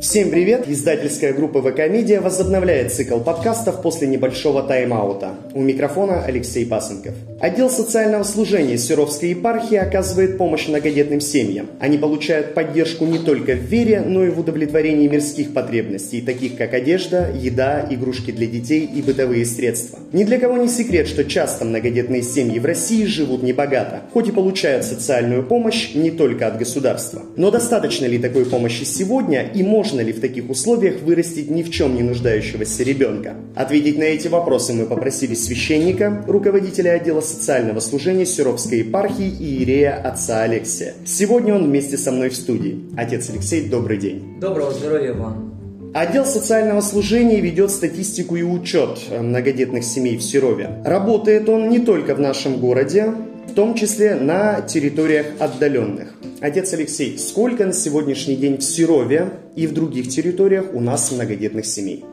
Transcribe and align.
Всем 0.00 0.30
привет! 0.30 0.68
Издательская 0.68 1.32
группа 1.32 1.60
ВК 1.60 1.88
Медиа 1.90 2.20
возобновляет 2.20 2.92
цикл 2.92 3.18
подкастов 3.18 3.82
после 3.82 4.06
небольшого 4.06 4.62
тайм-аута. 4.62 5.34
У 5.54 5.60
микрофона 5.60 6.24
Алексей 6.24 6.64
Пасынков. 6.64 7.14
Отдел 7.40 7.70
социального 7.70 8.24
служения 8.24 8.76
Серовской 8.76 9.30
епархии 9.30 9.76
оказывает 9.76 10.38
помощь 10.38 10.66
многодетным 10.66 11.20
семьям. 11.20 11.68
Они 11.78 11.96
получают 11.96 12.52
поддержку 12.52 13.06
не 13.06 13.20
только 13.20 13.52
в 13.52 13.60
вере, 13.60 14.00
но 14.00 14.24
и 14.24 14.30
в 14.30 14.40
удовлетворении 14.40 15.06
мирских 15.06 15.54
потребностей, 15.54 16.20
таких 16.20 16.56
как 16.56 16.74
одежда, 16.74 17.30
еда, 17.32 17.86
игрушки 17.88 18.32
для 18.32 18.48
детей 18.48 18.90
и 18.92 19.02
бытовые 19.02 19.46
средства. 19.46 20.00
Ни 20.12 20.24
для 20.24 20.40
кого 20.40 20.56
не 20.56 20.66
секрет, 20.66 21.06
что 21.06 21.24
часто 21.24 21.64
многодетные 21.64 22.22
семьи 22.22 22.58
в 22.58 22.64
России 22.64 23.04
живут 23.04 23.44
небогато, 23.44 24.02
хоть 24.12 24.26
и 24.26 24.32
получают 24.32 24.84
социальную 24.84 25.44
помощь 25.44 25.94
не 25.94 26.10
только 26.10 26.48
от 26.48 26.58
государства. 26.58 27.22
Но 27.36 27.52
достаточно 27.52 28.06
ли 28.06 28.18
такой 28.18 28.46
помощи 28.46 28.82
сегодня 28.82 29.42
и 29.54 29.62
можно 29.62 30.00
ли 30.00 30.12
в 30.12 30.20
таких 30.20 30.50
условиях 30.50 31.02
вырастить 31.02 31.50
ни 31.50 31.62
в 31.62 31.70
чем 31.70 31.94
не 31.94 32.02
нуждающегося 32.02 32.82
ребенка? 32.82 33.36
Ответить 33.54 33.96
на 33.96 34.04
эти 34.04 34.26
вопросы 34.26 34.72
мы 34.72 34.86
попросили 34.86 35.34
священника, 35.34 36.24
руководителя 36.26 36.94
отдела 36.94 37.20
социального 37.28 37.80
служения 37.80 38.26
Серовской 38.26 38.78
епархии 38.78 39.28
и 39.28 39.58
Иерея 39.58 39.94
отца 39.94 40.42
Алексия. 40.42 40.94
Сегодня 41.04 41.54
он 41.54 41.66
вместе 41.66 41.96
со 41.96 42.10
мной 42.10 42.30
в 42.30 42.36
студии. 42.36 42.86
Отец 42.96 43.30
Алексей, 43.30 43.68
добрый 43.68 43.98
день. 43.98 44.40
Доброго 44.40 44.72
здоровья 44.72 45.12
вам. 45.12 45.48
Отдел 45.94 46.24
социального 46.24 46.80
служения 46.80 47.40
ведет 47.40 47.70
статистику 47.70 48.36
и 48.36 48.42
учет 48.42 48.98
многодетных 49.10 49.84
семей 49.84 50.16
в 50.16 50.22
Серове. 50.22 50.82
Работает 50.84 51.48
он 51.48 51.70
не 51.70 51.78
только 51.78 52.14
в 52.14 52.20
нашем 52.20 52.60
городе, 52.60 53.14
в 53.48 53.54
том 53.54 53.74
числе 53.74 54.14
на 54.14 54.60
территориях 54.60 55.26
отдаленных. 55.38 56.14
Отец 56.40 56.72
Алексей, 56.74 57.18
сколько 57.18 57.66
на 57.66 57.72
сегодняшний 57.72 58.36
день 58.36 58.58
в 58.58 58.62
Серове 58.62 59.30
и 59.56 59.66
в 59.66 59.74
других 59.74 60.08
территориях 60.08 60.66
у 60.74 60.80
нас 60.80 61.10
многодетных 61.10 61.66
семей? 61.66 62.04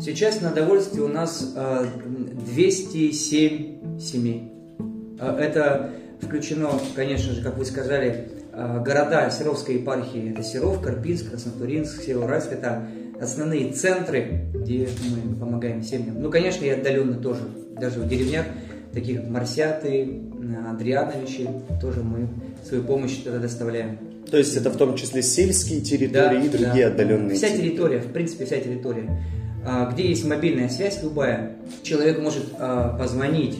Сейчас 0.00 0.40
на 0.40 0.50
довольстве 0.50 1.02
у 1.02 1.08
нас 1.08 1.54
207 2.54 3.78
э, 3.96 4.00
семей. 4.00 4.53
Э, 5.24 5.36
это 5.38 5.90
включено, 6.20 6.70
конечно 6.94 7.32
же, 7.32 7.42
как 7.42 7.56
вы 7.56 7.64
сказали, 7.64 8.28
э, 8.52 8.82
города 8.84 9.30
Серовской 9.30 9.76
епархии. 9.76 10.32
Это 10.32 10.42
Серов, 10.42 10.80
Карпинск, 10.80 11.30
Краснотуринск, 11.30 12.02
Североуральск. 12.02 12.52
Это 12.52 12.86
основные 13.20 13.72
центры, 13.72 14.46
где 14.54 14.88
мы 15.10 15.36
помогаем 15.36 15.82
семьям. 15.82 16.20
Ну, 16.20 16.30
конечно, 16.30 16.64
и 16.64 16.70
отдаленно 16.70 17.16
тоже, 17.16 17.42
даже 17.78 18.00
в 18.00 18.08
деревнях 18.08 18.46
таких 18.92 19.26
Марсиаты, 19.28 20.20
Андриановичи, 20.68 21.48
тоже 21.80 22.02
мы 22.02 22.28
свою 22.66 22.84
помощь 22.84 23.16
тогда 23.24 23.40
доставляем. 23.40 23.98
То 24.30 24.38
есть 24.38 24.56
это 24.56 24.70
в 24.70 24.76
том 24.76 24.96
числе 24.96 25.22
сельские 25.22 25.80
территории 25.80 26.38
да, 26.38 26.44
и 26.44 26.48
другие 26.48 26.86
да. 26.86 26.92
отдаленные 26.92 27.36
Вся 27.36 27.50
территория, 27.50 27.98
в 27.98 28.12
принципе, 28.12 28.46
вся 28.46 28.58
территория. 28.58 29.20
А, 29.66 29.90
где 29.90 30.08
есть 30.08 30.24
мобильная 30.24 30.68
связь 30.68 31.02
любая, 31.02 31.56
человек 31.82 32.20
может 32.20 32.44
а, 32.58 32.96
позвонить 32.96 33.58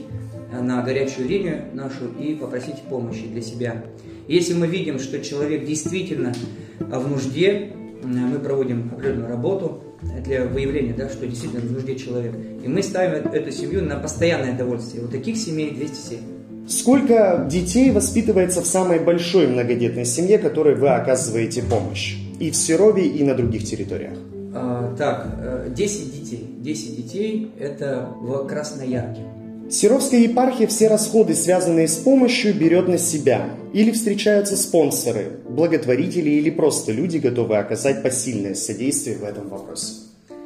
на 0.52 0.82
горячую 0.82 1.28
линию 1.28 1.64
нашу 1.72 2.06
и 2.18 2.34
попросить 2.34 2.82
помощи 2.88 3.26
для 3.26 3.42
себя. 3.42 3.84
Если 4.28 4.54
мы 4.54 4.66
видим, 4.66 4.98
что 4.98 5.20
человек 5.20 5.64
действительно 5.64 6.32
в 6.78 7.08
нужде, 7.08 7.72
мы 8.02 8.38
проводим 8.38 8.90
определенную 8.92 9.28
работу, 9.28 9.82
для 10.24 10.44
выявления, 10.44 10.94
да, 10.96 11.08
что 11.08 11.26
действительно 11.26 11.62
в 11.62 11.72
нужде 11.72 11.96
человек. 11.96 12.34
И 12.62 12.68
мы 12.68 12.82
ставим 12.82 13.26
эту 13.28 13.50
семью 13.50 13.82
на 13.82 13.96
постоянное 13.96 14.56
довольствие. 14.56 15.02
Вот 15.02 15.12
таких 15.12 15.36
семей 15.36 15.70
207. 15.70 16.18
Сколько 16.68 17.46
детей 17.50 17.90
воспитывается 17.90 18.62
в 18.62 18.66
самой 18.66 18.98
большой 18.98 19.46
многодетной 19.46 20.06
семье, 20.06 20.38
которой 20.38 20.74
вы 20.76 20.88
оказываете 20.88 21.62
помощь? 21.62 22.16
И 22.40 22.50
в 22.50 22.56
Серове, 22.56 23.06
и 23.06 23.22
на 23.22 23.34
других 23.34 23.64
территориях? 23.64 24.14
А, 24.54 24.94
так, 24.96 25.74
10 25.74 26.08
э, 26.08 26.18
детей. 26.18 26.54
10 26.60 26.96
детей– 26.96 27.52
это 27.58 28.08
в 28.20 28.46
Красноярке. 28.46 29.20
Серовская 29.70 30.20
епархия 30.20 30.66
все 30.66 30.88
расходы, 30.88 31.34
связанные 31.34 31.88
с 31.88 31.96
помощью, 31.96 32.54
берет 32.54 32.86
на 32.86 32.98
себя. 32.98 33.50
Или 33.72 33.90
встречаются 33.92 34.56
спонсоры, 34.56 35.40
благотворители 35.48 36.30
или 36.30 36.50
просто 36.50 36.92
люди, 36.92 37.18
готовые 37.18 37.60
оказать 37.60 38.02
посильное 38.02 38.54
содействие 38.54 39.16
в 39.16 39.24
этом 39.24 39.48
вопросе. 39.48 39.94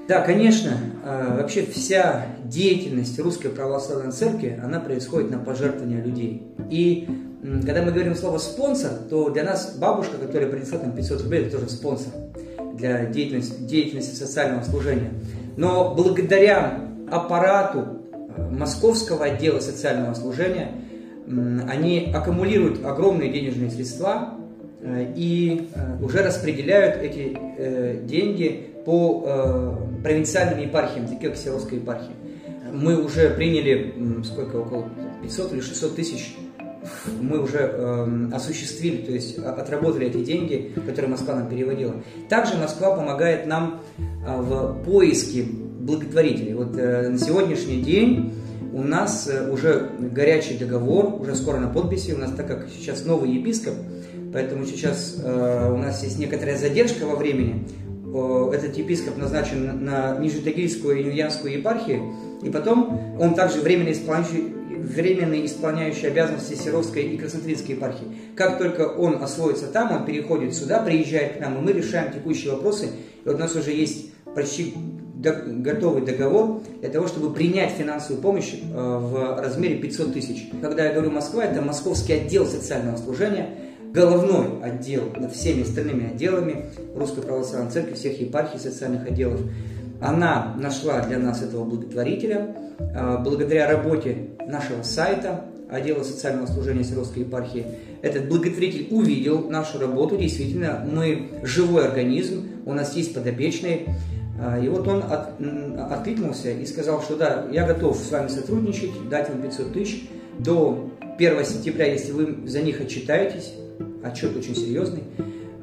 Да, 0.09 0.23
конечно, 0.23 0.79
а, 1.05 1.37
вообще 1.37 1.67
вся 1.67 2.27
деятельность 2.45 3.19
Русской 3.19 3.51
Православной 3.51 4.13
Церкви, 4.13 4.59
она 4.63 4.81
происходит 4.81 5.31
на 5.31 5.39
пожертвования 5.39 6.03
людей. 6.03 6.43
И 6.71 7.07
когда 7.43 7.83
мы 7.83 7.93
говорим 7.93 8.15
слово 8.15 8.39
«спонсор», 8.39 8.93
то 9.11 9.29
для 9.29 9.45
нас 9.45 9.77
бабушка, 9.77 10.17
которая 10.17 10.49
принесла 10.49 10.79
там 10.79 10.93
500 10.93 11.23
рублей, 11.23 11.43
это 11.43 11.59
тоже 11.59 11.71
спонсор 11.71 12.13
для 12.75 13.05
деятельности, 13.07 13.61
деятельности 13.61 14.15
социального 14.15 14.63
служения. 14.63 15.11
Но 15.57 15.95
благодаря 15.95 16.81
аппарату 17.11 17.98
московского 18.51 19.25
отдела 19.27 19.61
социального 19.61 20.15
служения, 20.15 20.73
они 21.27 22.11
аккумулируют 22.15 22.85
огромные 22.85 23.31
денежные 23.31 23.71
средства 23.71 24.35
э, 24.81 25.13
и 25.15 25.69
э, 25.75 26.03
уже 26.03 26.23
распределяют 26.23 27.03
эти 27.03 27.37
э, 27.59 28.01
деньги 28.05 28.71
по 28.85 29.77
провинциальным 30.03 30.61
епархиям, 30.61 31.07
такие 31.07 31.29
как 31.31 31.37
Серовская 31.37 31.79
епархия. 31.79 32.15
Мы 32.73 33.05
уже 33.05 33.29
приняли, 33.31 34.23
сколько, 34.25 34.57
около 34.57 34.89
500 35.23 35.53
или 35.53 35.61
600 35.61 35.97
тысяч 35.97 36.37
мы 37.21 37.43
уже 37.43 37.59
э, 37.59 38.29
осуществили, 38.33 38.99
то 38.99 39.13
есть 39.13 39.39
отработали 39.39 40.07
эти 40.07 40.25
деньги, 40.25 40.73
которые 40.87 41.11
Москва 41.11 41.35
нам 41.35 41.49
переводила. 41.49 41.95
Также 42.29 42.57
Москва 42.57 42.95
помогает 42.97 43.47
нам 43.47 43.81
э, 43.99 44.41
в 44.41 44.83
поиске 44.85 45.47
благотворителей. 45.89 46.55
Вот 46.55 46.77
э, 46.77 47.09
на 47.09 47.19
сегодняшний 47.19 47.81
день 47.81 48.35
у 48.73 48.83
нас 48.83 49.29
э, 49.29 49.51
уже 49.51 49.91
горячий 49.99 50.59
договор, 50.59 51.21
уже 51.21 51.35
скоро 51.35 51.57
на 51.59 51.69
подписи, 51.69 52.13
у 52.13 52.19
нас 52.19 52.31
так 52.37 52.47
как 52.47 52.69
сейчас 52.69 53.07
новый 53.07 53.31
епископ, 53.31 53.75
поэтому 54.33 54.67
сейчас 54.67 55.17
э, 55.23 55.73
у 55.73 55.79
нас 55.79 56.05
есть 56.05 56.19
некоторая 56.19 56.57
задержка 56.59 57.05
во 57.05 57.17
времени. 57.17 57.67
Этот 58.09 58.79
епископ 58.79 59.19
назначен 59.19 59.85
на 59.85 60.17
Нижнетагильскую 60.19 60.99
и 60.99 61.05
Юльянскую 61.05 61.59
епархию, 61.59 62.15
и 62.43 62.49
потом 62.49 62.99
он 63.21 63.35
также 63.35 63.61
временно 63.61 63.93
исполняющий, 63.93 64.55
временно 64.79 65.45
исполняющий 65.45 66.07
обязанности 66.07 66.55
Серовской 66.55 67.03
и 67.03 67.19
Краснотуринской 67.19 67.75
епархии. 67.75 68.07
Как 68.35 68.57
только 68.57 68.89
он 68.89 69.23
освоится 69.23 69.67
там, 69.67 69.93
он 69.93 70.07
переходит 70.07 70.55
сюда, 70.55 70.79
приезжает 70.79 71.37
к 71.37 71.41
нам, 71.41 71.59
и 71.59 71.61
мы 71.61 71.73
решаем 71.73 72.11
текущие 72.11 72.53
вопросы. 72.53 72.87
И 72.87 73.29
вот 73.29 73.35
у 73.35 73.39
нас 73.39 73.55
уже 73.55 73.73
есть 73.73 74.11
почти 74.35 74.75
готовый 75.19 76.03
договор 76.03 76.63
для 76.81 76.91
того, 76.91 77.09
чтобы 77.09 77.33
принять 77.33 77.73
финансовую 77.73 78.23
помощь 78.23 78.55
э, 78.55 78.59
в 78.75 79.41
размере 79.41 79.77
500 79.77 80.13
тысяч. 80.13 80.49
Когда 80.63 80.87
я 80.87 80.93
говорю 80.93 81.11
Москва, 81.11 81.45
это 81.45 81.61
московский 81.61 82.15
отдел 82.15 82.47
социального 82.47 82.97
служения, 82.97 83.51
головной 83.93 84.63
отдел 84.63 85.05
над 85.17 85.33
всеми 85.33 85.63
остальными 85.63 86.11
отделами 86.11 86.67
Русской 86.95 87.23
Православной 87.23 87.71
Церкви, 87.71 87.95
всех 87.95 88.21
епархий 88.21 88.61
социальных 88.61 89.07
отделов. 89.07 89.41
Она 90.01 90.55
нашла 90.57 91.01
для 91.01 91.19
нас 91.19 91.43
этого 91.43 91.65
благотворителя. 91.65 92.57
Э, 92.79 93.19
благодаря 93.23 93.69
работе 93.69 94.31
нашего 94.47 94.83
сайта, 94.83 95.45
отдела 95.69 96.05
социального 96.05 96.47
служения 96.47 96.85
Серовской 96.85 97.23
епархии, 97.23 97.67
этот 98.03 98.29
благотворитель 98.29 98.87
увидел 98.91 99.51
нашу 99.51 99.81
работу. 99.81 100.17
Действительно, 100.17 100.87
мы 100.89 101.31
живой 101.43 101.89
организм, 101.89 102.45
у 102.65 102.73
нас 102.73 102.95
есть 102.95 103.13
подопечные, 103.13 103.89
и 104.63 104.69
вот 104.69 104.87
он 104.87 105.03
от, 105.03 105.41
откликнулся 105.93 106.51
и 106.51 106.65
сказал, 106.65 107.03
что 107.03 107.17
да, 107.17 107.47
я 107.51 107.67
готов 107.67 107.97
с 107.97 108.11
вами 108.11 108.29
сотрудничать, 108.29 108.91
дать 109.09 109.29
вам 109.31 109.43
500 109.43 109.73
тысяч 109.73 110.09
до 110.39 110.91
1 111.19 111.45
сентября, 111.45 111.87
если 111.87 112.13
вы 112.13 112.47
за 112.47 112.61
них 112.61 112.81
отчитаетесь, 112.81 113.55
отчет 114.05 114.37
очень 114.37 114.55
серьезный, 114.55 115.03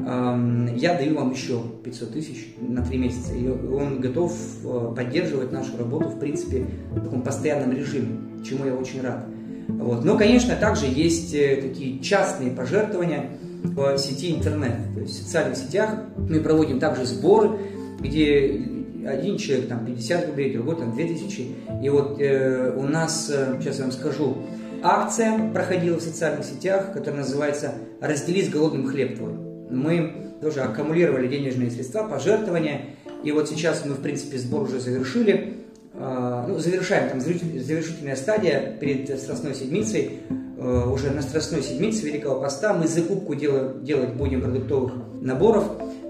я 0.06 0.94
даю 0.94 1.16
вам 1.16 1.32
еще 1.32 1.62
500 1.84 2.14
тысяч 2.14 2.54
на 2.60 2.86
3 2.86 2.98
месяца. 2.98 3.34
И 3.34 3.48
он 3.48 4.00
готов 4.00 4.38
э, 4.64 4.94
поддерживать 4.96 5.52
нашу 5.52 5.78
работу, 5.80 6.10
в 6.10 6.20
принципе, 6.20 6.66
в 6.92 7.02
таком 7.02 7.24
постоянном 7.24 7.72
режиме, 7.72 8.20
чему 8.48 8.66
я 8.66 8.76
очень 8.76 9.02
рад. 9.02 9.26
Вот. 9.68 10.06
Но, 10.06 10.16
конечно, 10.16 10.56
также 10.56 10.86
есть 10.86 11.34
э, 11.34 11.60
такие 11.60 12.00
частные 12.02 12.52
пожертвования 12.52 13.32
в 13.64 13.98
сети 13.98 14.36
интернет. 14.36 14.76
То 14.94 15.00
есть 15.00 15.14
в 15.14 15.24
социальных 15.24 15.58
сетях 15.58 15.96
мы 16.30 16.40
проводим 16.40 16.80
также 16.80 17.06
сборы, 17.06 17.58
где 18.00 18.62
один 19.06 19.38
человек 19.38 19.68
там 19.68 19.86
50 19.86 20.28
рублей, 20.28 20.54
другой 20.54 20.78
там 20.78 20.94
2000. 20.94 21.48
И 21.84 21.90
вот 21.90 22.20
э, 22.20 22.74
у 22.76 22.84
нас, 22.84 23.32
э, 23.34 23.58
сейчас 23.60 23.78
я 23.78 23.84
вам 23.84 23.92
скажу, 23.92 24.38
акция 24.82 25.52
проходила 25.52 25.98
в 25.98 26.02
социальных 26.02 26.46
сетях, 26.46 26.94
которая 26.94 27.22
называется 27.22 27.74
«Раздели 28.02 28.44
с 28.44 28.50
голодным 28.50 28.88
хлеб 28.88 29.18
твой». 29.18 29.34
Мы 29.70 30.34
тоже 30.42 30.62
аккумулировали 30.62 31.28
денежные 31.28 31.72
средства, 31.72 32.04
пожертвования, 32.04 32.82
и 33.24 33.32
вот 33.32 33.50
сейчас 33.50 33.84
мы, 33.86 33.94
в 33.94 34.02
принципе, 34.02 34.38
сбор 34.38 34.64
уже 34.64 34.80
завершили. 34.80 35.58
Э, 35.94 36.46
ну, 36.48 36.58
завершаем, 36.60 37.10
там 37.10 37.22
завершительная 37.22 38.16
стадия 38.16 38.76
перед 38.80 39.20
Страстной 39.20 39.54
Седмицей, 39.54 40.20
э, 40.58 40.90
уже 40.90 41.12
на 41.12 41.22
Страстной 41.22 41.62
Седмице 41.62 42.06
Великого 42.06 42.42
Поста 42.42 42.74
мы 42.74 42.88
закупку 42.88 43.36
делать, 43.36 43.84
делать 43.84 44.14
будем 44.14 44.42
продуктовых 44.42 44.94
наборов, 45.22 45.66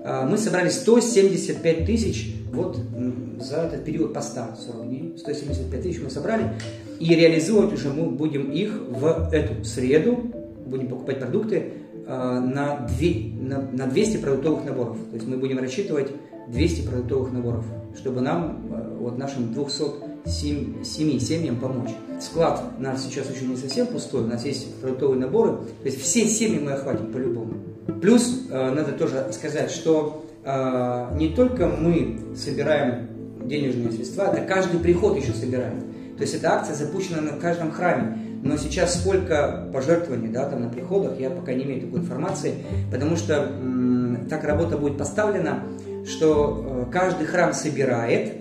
мы 0.06 0.38
собрали 0.38 0.70
175 0.70 1.86
тысяч 1.86 2.36
вот 2.52 2.80
за 3.40 3.58
этот 3.58 3.84
период 3.84 4.14
поста, 4.14 4.56
40 4.56 4.88
дней, 4.88 5.14
175 5.18 5.82
тысяч 5.82 6.02
мы 6.02 6.10
собрали, 6.10 6.54
и 7.00 7.14
реализовывать 7.14 7.74
уже 7.74 7.90
мы 7.90 8.10
будем 8.10 8.52
их 8.52 8.72
в 8.90 9.30
эту 9.32 9.64
среду, 9.66 10.32
будем 10.66 10.88
покупать 10.88 11.20
продукты 11.20 11.74
э, 12.06 12.08
на, 12.08 12.88
2, 12.88 13.08
на, 13.42 13.62
на 13.72 13.88
200 13.88 14.18
продуктовых 14.18 14.66
наборов. 14.66 14.98
То 15.10 15.16
есть 15.16 15.28
мы 15.28 15.38
будем 15.38 15.60
рассчитывать 15.60 16.12
200 16.48 16.88
продуктовых 16.88 17.34
наборов, 17.34 17.66
чтобы 17.98 18.22
нам, 18.22 18.68
э, 18.72 18.98
вот 19.00 19.18
нашим 19.18 19.54
207 20.26 21.20
семьям 21.20 21.56
помочь. 21.58 21.92
Склад 22.20 22.62
у 22.78 22.82
нас 22.82 23.04
сейчас 23.04 23.30
еще 23.30 23.46
не 23.46 23.56
совсем 23.58 23.88
пустой, 23.88 24.24
у 24.24 24.28
нас 24.28 24.46
есть 24.46 24.76
продуктовые 24.82 25.20
наборы, 25.20 25.52
то 25.52 25.86
есть 25.86 26.02
все 26.02 26.28
семьи 26.28 26.60
мы 26.60 26.72
охватим 26.72 27.12
по-любому. 27.12 27.54
Плюс 28.02 28.48
э, 28.50 28.72
надо 28.72 28.92
тоже 28.94 29.28
сказать, 29.32 29.72
что 29.72 30.22
не 31.16 31.30
только 31.30 31.66
мы 31.66 32.20
собираем 32.36 33.08
денежные 33.46 33.92
средства, 33.92 34.32
это 34.32 34.46
каждый 34.46 34.80
приход 34.80 35.18
еще 35.18 35.34
собирает. 35.34 35.80
То 36.18 36.22
есть 36.22 36.36
эта 36.36 36.54
акция 36.54 36.76
запущена 36.76 37.20
на 37.20 37.32
каждом 37.32 37.72
храме. 37.72 38.18
Но 38.44 38.56
сейчас 38.58 39.02
сколько 39.02 39.68
пожертвований 39.74 40.28
да, 40.28 40.48
там 40.48 40.62
на 40.62 40.70
приходах, 40.70 41.20
я 41.20 41.32
пока 41.32 41.52
не 41.54 41.64
имею 41.64 41.82
такой 41.82 42.02
информации, 42.02 42.54
потому 42.92 43.16
что 43.18 43.34
м- 43.34 44.28
так 44.30 44.44
работа 44.44 44.78
будет 44.78 45.00
поставлена, 45.00 45.64
что 46.06 46.86
э, 46.88 46.92
каждый 46.92 47.26
храм 47.26 47.52
собирает, 47.52 48.34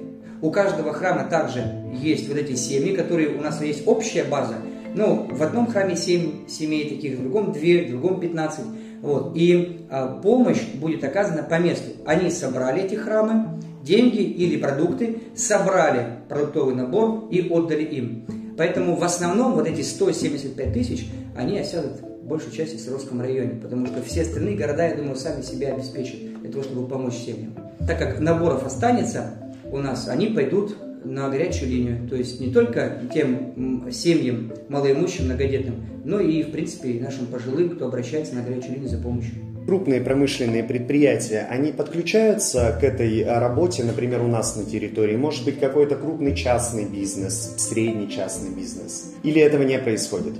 у 0.44 0.50
каждого 0.50 0.92
храма 0.92 1.24
также 1.24 1.64
есть 1.94 2.28
вот 2.28 2.36
эти 2.36 2.54
семьи, 2.54 2.94
которые 2.94 3.30
у 3.30 3.40
нас 3.40 3.62
есть 3.62 3.84
общая 3.86 4.24
база. 4.24 4.56
Ну, 4.94 5.26
в 5.30 5.42
одном 5.42 5.66
храме 5.66 5.96
7 5.96 6.46
семей 6.48 6.90
таких, 6.90 7.18
в 7.18 7.22
другом 7.22 7.52
2, 7.52 7.60
в 7.60 7.90
другом 7.90 8.20
15. 8.20 8.64
Вот. 9.00 9.32
И 9.34 9.86
а, 9.88 10.20
помощь 10.20 10.62
будет 10.74 11.02
оказана 11.02 11.42
по 11.42 11.58
месту. 11.58 11.92
Они 12.04 12.30
собрали 12.30 12.82
эти 12.82 12.94
храмы, 12.94 13.58
деньги 13.82 14.20
или 14.20 14.58
продукты, 14.58 15.20
собрали 15.34 16.18
продуктовый 16.28 16.74
набор 16.74 17.26
и 17.30 17.48
отдали 17.48 17.82
им. 17.82 18.26
Поэтому 18.58 18.96
в 18.96 19.02
основном 19.02 19.54
вот 19.54 19.66
эти 19.66 19.80
175 19.80 20.74
тысяч, 20.74 21.08
они 21.34 21.58
осядут 21.58 22.02
в 22.02 22.26
большей 22.26 22.52
части 22.52 22.76
в 22.76 22.80
Саровском 22.80 23.22
районе, 23.22 23.58
потому 23.62 23.86
что 23.86 24.02
все 24.02 24.20
остальные 24.20 24.56
города, 24.56 24.86
я 24.86 24.94
думаю, 24.94 25.16
сами 25.16 25.40
себя 25.40 25.72
обеспечат 25.72 26.42
для 26.42 26.50
того, 26.52 26.62
чтобы 26.62 26.86
помочь 26.86 27.14
семьям. 27.14 27.54
Так 27.86 27.98
как 27.98 28.20
наборов 28.20 28.66
останется 28.66 29.38
у 29.74 29.78
нас, 29.78 30.08
они 30.08 30.28
пойдут 30.28 30.76
на 31.04 31.28
горячую 31.28 31.68
линию. 31.68 32.08
То 32.08 32.16
есть 32.16 32.40
не 32.40 32.52
только 32.52 33.02
тем 33.12 33.90
семьям 33.90 34.52
малоимущим, 34.68 35.24
многодетным, 35.24 35.74
но 36.04 36.20
и, 36.20 36.42
в 36.44 36.52
принципе, 36.52 37.00
нашим 37.00 37.26
пожилым, 37.26 37.70
кто 37.70 37.86
обращается 37.86 38.36
на 38.36 38.42
горячую 38.42 38.74
линию 38.74 38.88
за 38.88 38.98
помощью 38.98 39.34
крупные 39.66 40.02
промышленные 40.02 40.62
предприятия, 40.62 41.46
они 41.48 41.72
подключаются 41.72 42.76
к 42.78 42.84
этой 42.84 43.24
работе, 43.24 43.82
например, 43.82 44.20
у 44.20 44.28
нас 44.28 44.56
на 44.56 44.64
территории? 44.64 45.16
Может 45.16 45.46
быть, 45.46 45.58
какой-то 45.58 45.96
крупный 45.96 46.36
частный 46.36 46.84
бизнес, 46.84 47.54
средний 47.56 48.10
частный 48.10 48.54
бизнес? 48.54 49.14
Или 49.22 49.40
этого 49.40 49.62
не 49.62 49.78
происходит? 49.78 50.34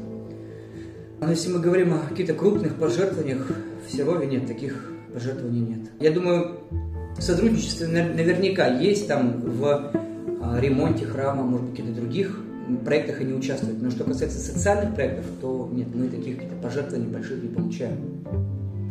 Но 1.21 1.31
если 1.31 1.51
мы 1.51 1.61
говорим 1.61 1.95
о 1.95 2.01
каких-то 2.01 2.35
крупных 2.35 2.77
пожертвованиях, 2.77 3.51
в 3.89 3.97
Серове 3.97 4.27
нет, 4.27 4.47
таких 4.47 4.93
пожертвований 5.15 5.61
нет. 5.61 5.91
Я 6.01 6.11
думаю, 6.11 6.61
сотрудничество 7.19 7.87
наверняка 7.87 8.67
есть 8.67 9.09
там 9.09 9.41
в 9.41 9.93
а, 10.43 10.61
ремонте 10.61 11.07
храма, 11.07 11.43
может 11.43 11.67
быть, 11.67 11.77
каких-то 11.77 12.01
других 12.01 12.41
проектах 12.85 13.21
они 13.21 13.33
участвуют. 13.33 13.81
Но 13.83 13.91
что 13.91 14.05
касается 14.05 14.39
социальных 14.39 14.95
проектов, 14.95 15.27
то 15.41 15.69
нет, 15.73 15.89
мы 15.95 16.09
таких 16.09 16.37
пожертвований 16.63 17.11
больших 17.11 17.43
не 17.43 17.49
получаем. 17.49 18.25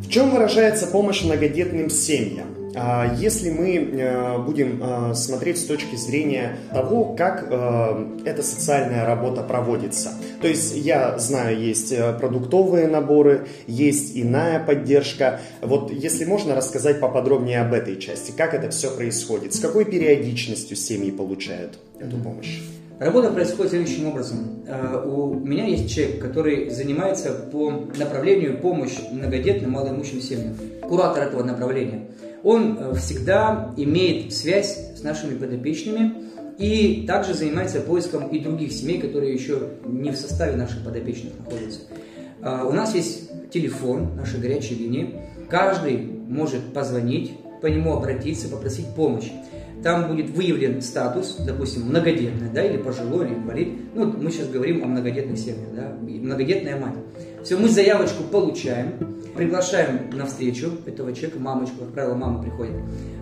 В 0.01 0.09
чем 0.09 0.31
выражается 0.31 0.87
помощь 0.87 1.23
многодетным 1.23 1.89
семьям? 1.89 2.62
А, 2.75 3.15
если 3.17 3.51
мы 3.51 3.75
э, 3.75 4.37
будем 4.39 4.81
э, 4.81 5.13
смотреть 5.13 5.59
с 5.59 5.65
точки 5.65 5.95
зрения 5.95 6.57
того, 6.71 7.15
как 7.15 7.47
э, 7.49 8.07
эта 8.25 8.41
социальная 8.41 9.05
работа 9.05 9.43
проводится. 9.43 10.11
То 10.41 10.47
есть 10.47 10.75
я 10.75 11.17
знаю, 11.19 11.59
есть 11.59 11.93
продуктовые 12.19 12.87
наборы, 12.87 13.47
есть 13.67 14.17
иная 14.17 14.59
поддержка. 14.59 15.39
Вот 15.61 15.91
если 15.91 16.25
можно 16.25 16.55
рассказать 16.55 16.99
поподробнее 16.99 17.61
об 17.61 17.73
этой 17.73 17.97
части, 17.97 18.31
как 18.35 18.53
это 18.53 18.69
все 18.71 18.89
происходит, 18.95 19.53
с 19.53 19.59
какой 19.59 19.85
периодичностью 19.85 20.75
семьи 20.75 21.11
получают 21.11 21.77
эту 21.99 22.17
помощь? 22.17 22.61
Работа 22.99 23.31
происходит 23.31 23.71
следующим 23.71 24.07
образом. 24.07 24.63
У 25.05 25.33
меня 25.33 25.65
есть 25.65 25.93
человек, 25.93 26.21
который 26.21 26.69
занимается 26.69 27.31
по 27.51 27.71
направлению 27.97 28.59
помощь 28.59 28.97
многодетным 29.11 29.71
малоимущим 29.71 30.21
семьям. 30.21 30.55
Куратор 30.81 31.23
этого 31.23 31.43
направления. 31.43 32.07
Он 32.43 32.77
э, 32.79 32.95
всегда 32.95 33.73
имеет 33.77 34.33
связь 34.33 34.97
с 34.97 35.03
нашими 35.03 35.35
подопечными 35.35 36.13
и 36.57 37.05
также 37.07 37.33
занимается 37.33 37.79
поиском 37.81 38.27
и 38.27 38.39
других 38.39 38.71
семей, 38.71 38.99
которые 38.99 39.33
еще 39.33 39.69
не 39.85 40.11
в 40.11 40.17
составе 40.17 40.55
наших 40.55 40.83
подопечных 40.83 41.33
находятся. 41.39 41.81
Э, 42.41 42.63
у 42.65 42.71
нас 42.71 42.93
есть 42.95 43.29
телефон, 43.51 44.15
нашей 44.15 44.39
горячей 44.39 44.75
линии. 44.75 45.21
Каждый 45.49 45.97
может 45.97 46.73
позвонить, 46.73 47.31
по 47.61 47.67
нему 47.67 47.93
обратиться, 47.93 48.49
попросить 48.49 48.87
помощь 48.95 49.29
там 49.83 50.07
будет 50.07 50.29
выявлен 50.29 50.81
статус, 50.81 51.35
допустим, 51.45 51.83
многодетная, 51.83 52.49
да, 52.49 52.63
или 52.63 52.77
пожилой, 52.77 53.27
или 53.27 53.35
инвалид. 53.35 53.67
Ну, 53.93 54.05
мы 54.05 54.31
сейчас 54.31 54.47
говорим 54.47 54.81
о 54.81 54.87
многодетных 54.87 55.37
семьях, 55.37 55.67
да, 55.75 55.93
многодетная 56.01 56.79
мать. 56.79 56.95
Все, 57.43 57.57
мы 57.57 57.67
заявочку 57.67 58.23
получаем, 58.23 58.93
приглашаем 59.35 60.09
на 60.13 60.25
встречу 60.25 60.71
этого 60.85 61.13
человека, 61.13 61.39
мамочку, 61.39 61.79
как 61.79 61.89
правило, 61.89 62.15
мама 62.15 62.41
приходит. 62.41 62.75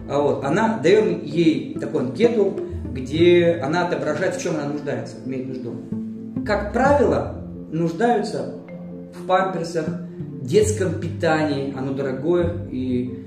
А 0.08 0.22
вот, 0.22 0.44
она, 0.44 0.78
даем 0.78 1.24
ей 1.24 1.78
такую 1.80 2.06
анкету, 2.06 2.60
где 2.94 3.60
она 3.64 3.88
отображает, 3.88 4.36
в 4.36 4.42
чем 4.42 4.56
она 4.56 4.66
нуждается, 4.66 5.16
имеет 5.26 5.48
нужду. 5.48 5.76
Как 6.46 6.72
правило, 6.72 7.44
нуждаются 7.72 8.56
в 9.20 9.26
памперсах, 9.26 9.86
детском 10.42 11.00
питании, 11.00 11.74
оно 11.78 11.94
дорогое 11.94 12.68
и 12.72 13.26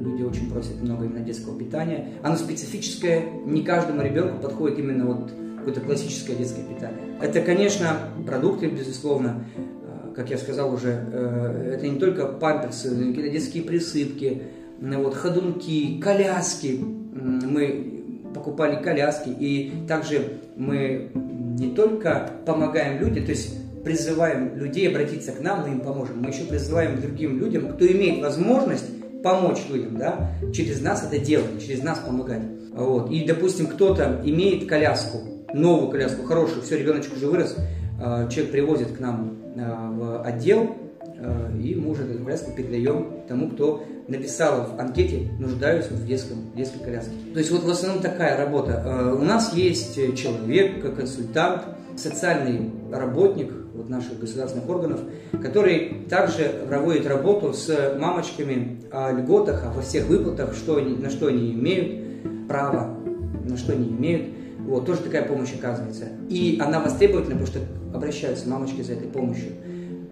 люди 0.00 0.22
очень 0.22 0.50
просят 0.50 0.80
много 0.82 1.04
именно 1.04 1.20
детского 1.20 1.58
питания. 1.58 2.08
Оно 2.22 2.36
специфическое, 2.36 3.24
не 3.44 3.62
каждому 3.62 4.02
ребенку 4.02 4.42
подходит 4.42 4.78
именно 4.78 5.06
вот 5.06 5.30
какое-то 5.58 5.80
классическое 5.80 6.36
детское 6.36 6.62
питание. 6.62 6.98
Это, 7.20 7.40
конечно, 7.42 7.98
продукты, 8.26 8.66
безусловно, 8.68 9.44
э, 9.56 9.77
как 10.18 10.30
я 10.30 10.36
сказал 10.36 10.74
уже, 10.74 11.04
э, 11.12 11.74
это 11.76 11.86
не 11.86 11.96
только 11.96 12.26
памперсы, 12.26 12.90
но 12.90 13.10
какие-то 13.10 13.30
детские 13.30 13.62
присыпки, 13.62 14.42
вот, 14.80 15.14
ходунки, 15.14 16.00
коляски. 16.00 16.80
Мы 16.80 18.02
покупали 18.34 18.82
коляски, 18.82 19.28
и 19.28 19.72
также 19.86 20.40
мы 20.56 21.12
не 21.14 21.70
только 21.70 22.32
помогаем 22.44 23.00
людям, 23.00 23.26
то 23.26 23.30
есть 23.30 23.54
призываем 23.84 24.56
людей 24.56 24.88
обратиться 24.88 25.30
к 25.30 25.40
нам, 25.40 25.62
мы 25.62 25.68
им 25.74 25.80
поможем, 25.82 26.20
мы 26.20 26.30
еще 26.30 26.42
призываем 26.46 27.00
другим 27.00 27.38
людям, 27.38 27.68
кто 27.68 27.86
имеет 27.86 28.20
возможность 28.20 28.86
помочь 29.22 29.60
людям, 29.70 29.98
да, 29.98 30.32
через 30.52 30.80
нас 30.80 31.06
это 31.08 31.24
делать, 31.24 31.64
через 31.64 31.84
нас 31.84 32.00
помогать. 32.00 32.42
Вот. 32.72 33.08
И, 33.12 33.24
допустим, 33.24 33.68
кто-то 33.68 34.20
имеет 34.24 34.68
коляску, 34.68 35.18
новую 35.54 35.92
коляску, 35.92 36.24
хорошую, 36.24 36.62
все, 36.62 36.76
ребеночек 36.76 37.14
уже 37.16 37.28
вырос, 37.28 37.56
а, 38.00 38.28
человек 38.28 38.52
привозит 38.52 38.96
к 38.96 39.00
нам 39.00 39.47
в 39.66 40.22
отдел, 40.22 40.76
а, 41.20 41.52
и 41.58 41.74
мы 41.74 41.90
уже 41.90 42.04
эту 42.04 42.22
коляску 42.22 42.52
передаем 42.52 43.22
тому, 43.28 43.50
кто 43.50 43.84
написал 44.06 44.68
в 44.74 44.80
анкете 44.80 45.30
«нуждаюсь 45.38 45.86
в 45.86 46.06
детском, 46.06 46.38
детской 46.54 46.78
коляске». 46.80 47.12
То 47.32 47.38
есть 47.38 47.50
вот 47.50 47.64
в 47.64 47.70
основном 47.70 48.02
такая 48.02 48.36
работа. 48.36 49.14
У 49.18 49.22
нас 49.22 49.52
есть 49.52 49.94
человек, 50.16 50.94
консультант, 50.96 51.62
социальный 51.96 52.70
работник, 52.92 53.52
вот 53.78 53.88
наших 53.88 54.18
государственных 54.18 54.68
органов, 54.68 55.00
который 55.42 56.04
также 56.08 56.52
проводит 56.68 57.06
работу 57.06 57.52
с 57.52 57.96
мамочками 57.98 58.80
о 58.90 59.12
льготах, 59.12 59.64
о 59.76 59.80
всех 59.80 60.06
выплатах, 60.06 60.54
что 60.54 60.76
они, 60.76 60.96
на 60.96 61.10
что 61.10 61.28
они 61.28 61.52
имеют 61.52 62.48
право, 62.48 62.96
на 63.44 63.56
что 63.56 63.72
они 63.72 63.88
имеют. 63.88 64.37
Вот, 64.68 64.84
тоже 64.84 65.00
такая 65.00 65.26
помощь 65.26 65.54
оказывается. 65.54 66.04
И 66.28 66.58
она 66.62 66.80
востребовательна, 66.80 67.36
потому 67.38 67.46
что 67.46 67.60
обращаются 67.96 68.46
мамочки 68.50 68.82
за 68.82 68.92
этой 68.92 69.08
помощью. 69.08 69.52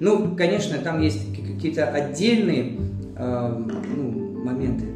Ну, 0.01 0.35
конечно, 0.35 0.79
там 0.79 1.03
есть 1.03 1.37
какие-то 1.37 1.87
отдельные 1.89 2.79
э, 3.17 3.65
ну, 3.95 4.43
моменты. 4.43 4.87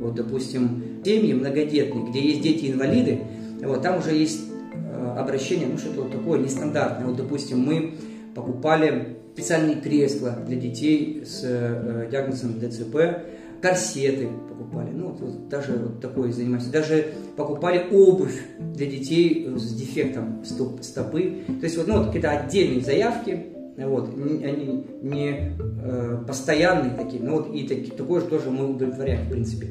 Вот, 0.00 0.16
допустим, 0.16 0.82
семьи 1.04 1.32
многодетные, 1.32 2.10
где 2.10 2.20
есть 2.20 2.42
дети-инвалиды, 2.42 3.20
вот, 3.62 3.82
там 3.82 3.98
уже 4.00 4.14
есть 4.14 4.40
э, 4.72 5.14
обращение, 5.16 5.68
ну, 5.68 5.78
что-то 5.78 6.02
вот 6.02 6.10
такое 6.10 6.40
нестандартное. 6.40 7.06
Вот, 7.06 7.16
допустим, 7.16 7.60
мы 7.60 7.94
покупали 8.34 9.16
специальные 9.34 9.76
кресла 9.76 10.38
для 10.44 10.56
детей 10.56 11.22
с 11.24 11.40
э, 11.44 12.08
диагнозом 12.10 12.58
ДЦП, 12.58 12.96
корсеты 13.64 14.28
покупали, 14.50 14.90
ну 14.90 15.08
вот, 15.08 15.20
вот 15.20 15.48
даже 15.48 15.72
вот 15.72 15.98
такое 15.98 16.30
занимаемся. 16.30 16.70
Даже 16.70 17.14
покупали 17.34 17.86
обувь 17.90 18.38
для 18.58 18.84
детей 18.84 19.48
с 19.56 19.72
дефектом 19.72 20.44
стоп, 20.44 20.82
стопы. 20.82 21.44
То 21.46 21.64
есть 21.64 21.78
вот, 21.78 21.88
ну, 21.88 21.96
вот 21.96 22.06
какие-то 22.08 22.30
отдельные 22.30 22.82
заявки, 22.82 23.46
Вот, 23.78 24.10
они 24.14 24.84
не 25.00 25.56
э, 25.82 26.24
постоянные 26.28 26.94
такие, 26.94 27.22
но 27.22 27.38
вот 27.38 27.54
и 27.54 27.66
таки, 27.66 27.90
такое 27.90 28.20
же 28.20 28.26
тоже 28.26 28.50
мы 28.50 28.68
удовлетворяем, 28.68 29.26
в 29.26 29.30
принципе. 29.30 29.68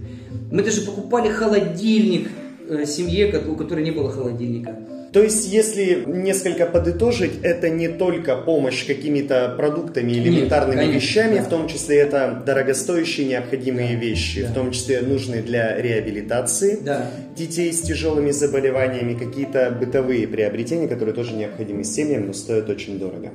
Мы 0.52 0.64
даже 0.64 0.82
покупали 0.82 1.30
холодильник 1.30 2.28
э, 2.28 2.43
семье, 2.86 3.34
у 3.48 3.56
которой 3.56 3.84
не 3.84 3.92
было 3.92 4.12
холодильника. 4.12 4.78
То 5.14 5.22
есть, 5.22 5.48
если 5.54 6.04
несколько 6.08 6.66
подытожить, 6.66 7.34
это 7.44 7.70
не 7.70 7.88
только 7.88 8.36
помощь 8.36 8.84
какими-то 8.84 9.54
продуктами, 9.56 10.12
элементарными 10.12 10.80
Нет, 10.80 10.88
конечно, 10.88 11.08
вещами, 11.08 11.36
да. 11.36 11.44
в 11.44 11.50
том 11.50 11.68
числе 11.68 11.98
это 11.98 12.42
дорогостоящие 12.44 13.28
необходимые 13.28 13.94
да, 13.94 14.02
вещи, 14.02 14.42
да. 14.42 14.48
в 14.48 14.54
том 14.56 14.72
числе 14.72 15.02
нужные 15.02 15.44
для 15.44 15.80
реабилитации 15.80 16.80
да. 16.82 17.12
детей 17.38 17.72
с 17.72 17.82
тяжелыми 17.82 18.32
заболеваниями, 18.32 19.14
какие-то 19.14 19.70
бытовые 19.80 20.28
приобретения, 20.28 20.88
которые 20.88 21.14
тоже 21.14 21.34
необходимы 21.34 21.84
семьям, 21.84 22.26
но 22.26 22.34
стоят 22.34 22.68
очень 22.70 22.98
дорого. 22.98 23.32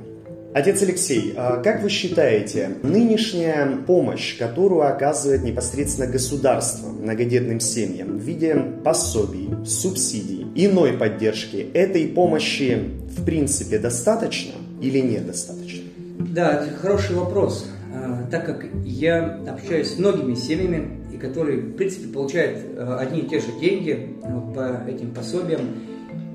Отец 0.51 0.81
Алексей, 0.81 1.33
а 1.37 1.61
как 1.61 1.83
вы 1.83 1.89
считаете, 1.89 2.71
нынешняя 2.81 3.77
помощь, 3.85 4.35
которую 4.35 4.81
оказывает 4.81 5.43
непосредственно 5.43 6.07
государство 6.07 6.87
многодетным 6.87 7.59
семьям 7.59 8.17
в 8.17 8.21
виде 8.21 8.55
пособий, 8.83 9.49
субсидий, 9.63 10.47
иной 10.55 10.93
поддержки, 10.93 11.67
этой 11.75 12.07
помощи 12.07 12.79
в 13.15 13.25
принципе 13.25 13.77
достаточно 13.77 14.53
или 14.81 14.99
недостаточно? 14.99 15.83
Да, 16.17 16.63
это 16.63 16.75
хороший 16.75 17.15
вопрос. 17.15 17.67
А, 17.93 18.27
так 18.31 18.47
как 18.47 18.65
я 18.83 19.39
общаюсь 19.47 19.93
с 19.93 19.99
многими 19.99 20.33
семьями, 20.33 20.99
и 21.13 21.17
которые, 21.17 21.59
в 21.59 21.75
принципе, 21.75 22.11
получают 22.11 22.57
а, 22.75 22.97
одни 22.97 23.19
и 23.19 23.29
те 23.29 23.39
же 23.39 23.47
деньги 23.61 24.15
по 24.55 24.83
этим 24.89 25.13
пособиям, 25.13 25.61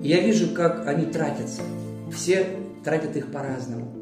я 0.03 0.21
вижу, 0.21 0.55
как 0.55 0.87
они 0.87 1.07
тратятся. 1.07 1.63
Все 2.15 2.47
тратят 2.85 3.17
их 3.17 3.33
по-разному. 3.33 3.94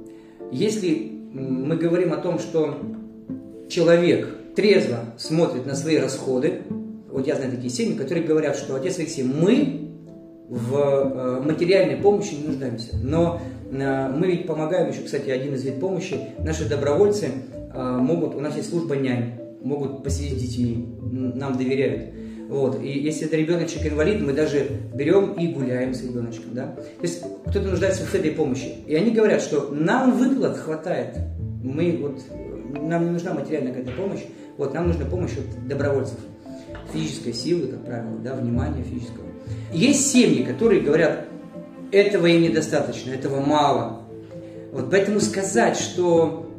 Если 0.53 1.11
мы 1.33 1.77
говорим 1.77 2.13
о 2.13 2.19
том, 2.19 2.39
что 2.39 2.79
человек 3.71 4.29
трезво 4.55 4.99
смотрит 5.17 5.65
на 5.65 5.75
свои 5.75 5.97
расходы, 5.97 6.61
вот 7.11 7.27
я 7.27 7.37
знаю 7.37 7.53
такие 7.53 7.71
семьи, 7.71 7.97
которые 7.97 8.27
говорят, 8.27 8.57
что 8.57 8.75
отец 8.75 8.99
Алексей, 8.99 9.25
мы 9.25 9.89
в 10.51 10.77
э, 10.77 11.41
материальной 11.41 11.97
помощи 11.97 12.35
не 12.35 12.49
нуждаемся, 12.49 12.95
но 13.03 13.41
э, 13.71 14.09
мы 14.15 14.27
ведь 14.27 14.47
помогаем 14.47 14.91
еще, 14.91 15.01
кстати, 15.01 15.31
один 15.31 15.55
из 15.55 15.65
видов 15.65 15.81
помощи, 15.81 16.19
наши 16.41 16.69
добровольцы 16.69 17.29
э, 17.73 17.97
могут, 17.99 18.35
у 18.35 18.41
нас 18.41 18.55
есть 18.55 18.69
служба 18.69 18.97
нянь, 18.97 19.41
могут 19.63 20.05
посидеть 20.05 20.39
с 20.39 20.43
детьми, 20.43 20.87
нам 21.01 21.57
доверяют. 21.57 22.11
Вот. 22.53 22.83
И 22.83 22.99
если 22.99 23.27
это 23.27 23.37
ребеночек 23.37 23.87
инвалид, 23.87 24.21
мы 24.21 24.35
даже 24.35 24.67
берем 24.93 25.33
и 25.33 25.49
гуляем 25.49 25.95
с 25.95 26.03
ребеночком. 26.03 26.53
Да? 26.53 26.67
То 26.67 27.03
есть 27.03 27.23
кто-то 27.47 27.63
нуждается 27.63 28.05
в 28.05 28.15
этой 28.15 28.31
помощи. 28.31 28.75
И 28.87 28.95
они 28.95 29.11
говорят, 29.11 29.41
что 29.41 29.71
нам 29.73 30.19
выплат 30.19 30.59
хватает. 30.59 31.17
Мы 31.65 31.97
вот, 31.99 32.21
нам 32.79 33.07
не 33.07 33.11
нужна 33.13 33.33
материальная 33.33 33.73
какая-то 33.73 33.93
помощь. 33.93 34.21
Вот, 34.59 34.75
нам 34.75 34.89
нужна 34.89 35.07
помощь 35.07 35.33
от 35.33 35.67
добровольцев. 35.67 36.19
Физической 36.93 37.33
силы, 37.33 37.69
как 37.69 37.87
правило, 37.87 38.19
да, 38.19 38.35
внимания 38.35 38.83
физического. 38.83 39.25
Есть 39.73 40.13
семьи, 40.13 40.43
которые 40.43 40.83
говорят, 40.83 41.25
этого 41.91 42.27
им 42.27 42.43
недостаточно, 42.43 43.13
этого 43.13 43.41
мало. 43.41 44.03
Вот 44.73 44.91
поэтому 44.91 45.21
сказать, 45.21 45.79
что 45.79 46.52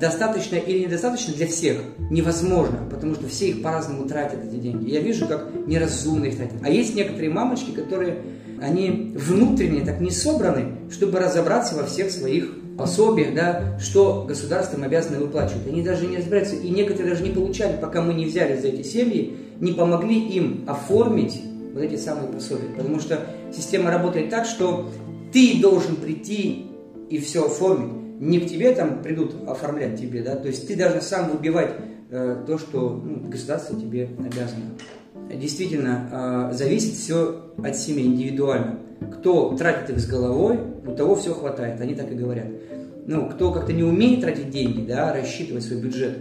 достаточно 0.00 0.56
или 0.56 0.84
недостаточно 0.84 1.34
для 1.34 1.46
всех 1.46 1.78
невозможно, 2.10 2.78
потому 2.90 3.14
что 3.14 3.28
все 3.28 3.50
их 3.50 3.62
по-разному 3.62 4.08
тратят 4.08 4.44
эти 4.44 4.56
деньги. 4.56 4.90
Я 4.90 5.00
вижу, 5.00 5.26
как 5.26 5.48
неразумно 5.66 6.26
их 6.26 6.36
тратят. 6.36 6.56
А 6.62 6.70
есть 6.70 6.94
некоторые 6.94 7.30
мамочки, 7.30 7.70
которые, 7.70 8.18
они 8.60 9.14
внутренне 9.16 9.84
так 9.84 10.00
не 10.00 10.10
собраны, 10.10 10.72
чтобы 10.90 11.18
разобраться 11.18 11.74
во 11.76 11.84
всех 11.84 12.10
своих 12.10 12.54
пособиях, 12.76 13.34
да, 13.34 13.78
что 13.78 14.24
государством 14.26 14.82
обязаны 14.82 15.18
выплачивать. 15.18 15.66
Они 15.66 15.82
даже 15.82 16.06
не 16.06 16.16
разбираются, 16.16 16.56
и 16.56 16.68
некоторые 16.68 17.10
даже 17.10 17.22
не 17.22 17.30
получали, 17.30 17.76
пока 17.80 18.02
мы 18.02 18.14
не 18.14 18.26
взяли 18.26 18.60
за 18.60 18.68
эти 18.68 18.86
семьи, 18.86 19.36
не 19.60 19.72
помогли 19.72 20.18
им 20.18 20.64
оформить 20.66 21.40
вот 21.74 21.82
эти 21.82 21.96
самые 21.96 22.28
пособия. 22.28 22.68
Потому 22.76 22.98
что 22.98 23.20
система 23.54 23.90
работает 23.90 24.30
так, 24.30 24.46
что 24.46 24.90
ты 25.32 25.60
должен 25.60 25.96
прийти 25.96 26.66
и 27.08 27.18
все 27.18 27.46
оформить 27.46 28.01
не 28.22 28.38
к 28.38 28.46
тебе 28.46 28.72
там 28.72 29.02
придут 29.02 29.34
оформлять 29.48 29.98
тебе, 30.00 30.22
да, 30.22 30.36
то 30.36 30.46
есть 30.46 30.68
ты 30.68 30.76
должен 30.76 31.00
сам 31.00 31.28
выбивать 31.30 31.72
э, 32.08 32.44
то, 32.46 32.56
что 32.56 32.90
ну, 32.90 33.28
государство 33.28 33.78
тебе 33.78 34.08
обязано. 34.16 34.62
Действительно, 35.34 36.50
э, 36.52 36.54
зависит 36.54 36.94
все 36.94 37.50
от 37.58 37.74
семьи 37.74 38.06
индивидуально. 38.06 38.78
Кто 39.12 39.56
тратит 39.56 39.90
их 39.90 39.98
с 39.98 40.06
головой, 40.06 40.60
у 40.86 40.94
того 40.94 41.16
все 41.16 41.34
хватает, 41.34 41.80
они 41.80 41.96
так 41.96 42.12
и 42.12 42.14
говорят. 42.14 42.46
Ну, 43.06 43.28
кто 43.28 43.52
как-то 43.52 43.72
не 43.72 43.82
умеет 43.82 44.20
тратить 44.20 44.50
деньги, 44.50 44.86
да, 44.86 45.12
рассчитывать 45.12 45.64
свой 45.64 45.80
бюджет, 45.80 46.18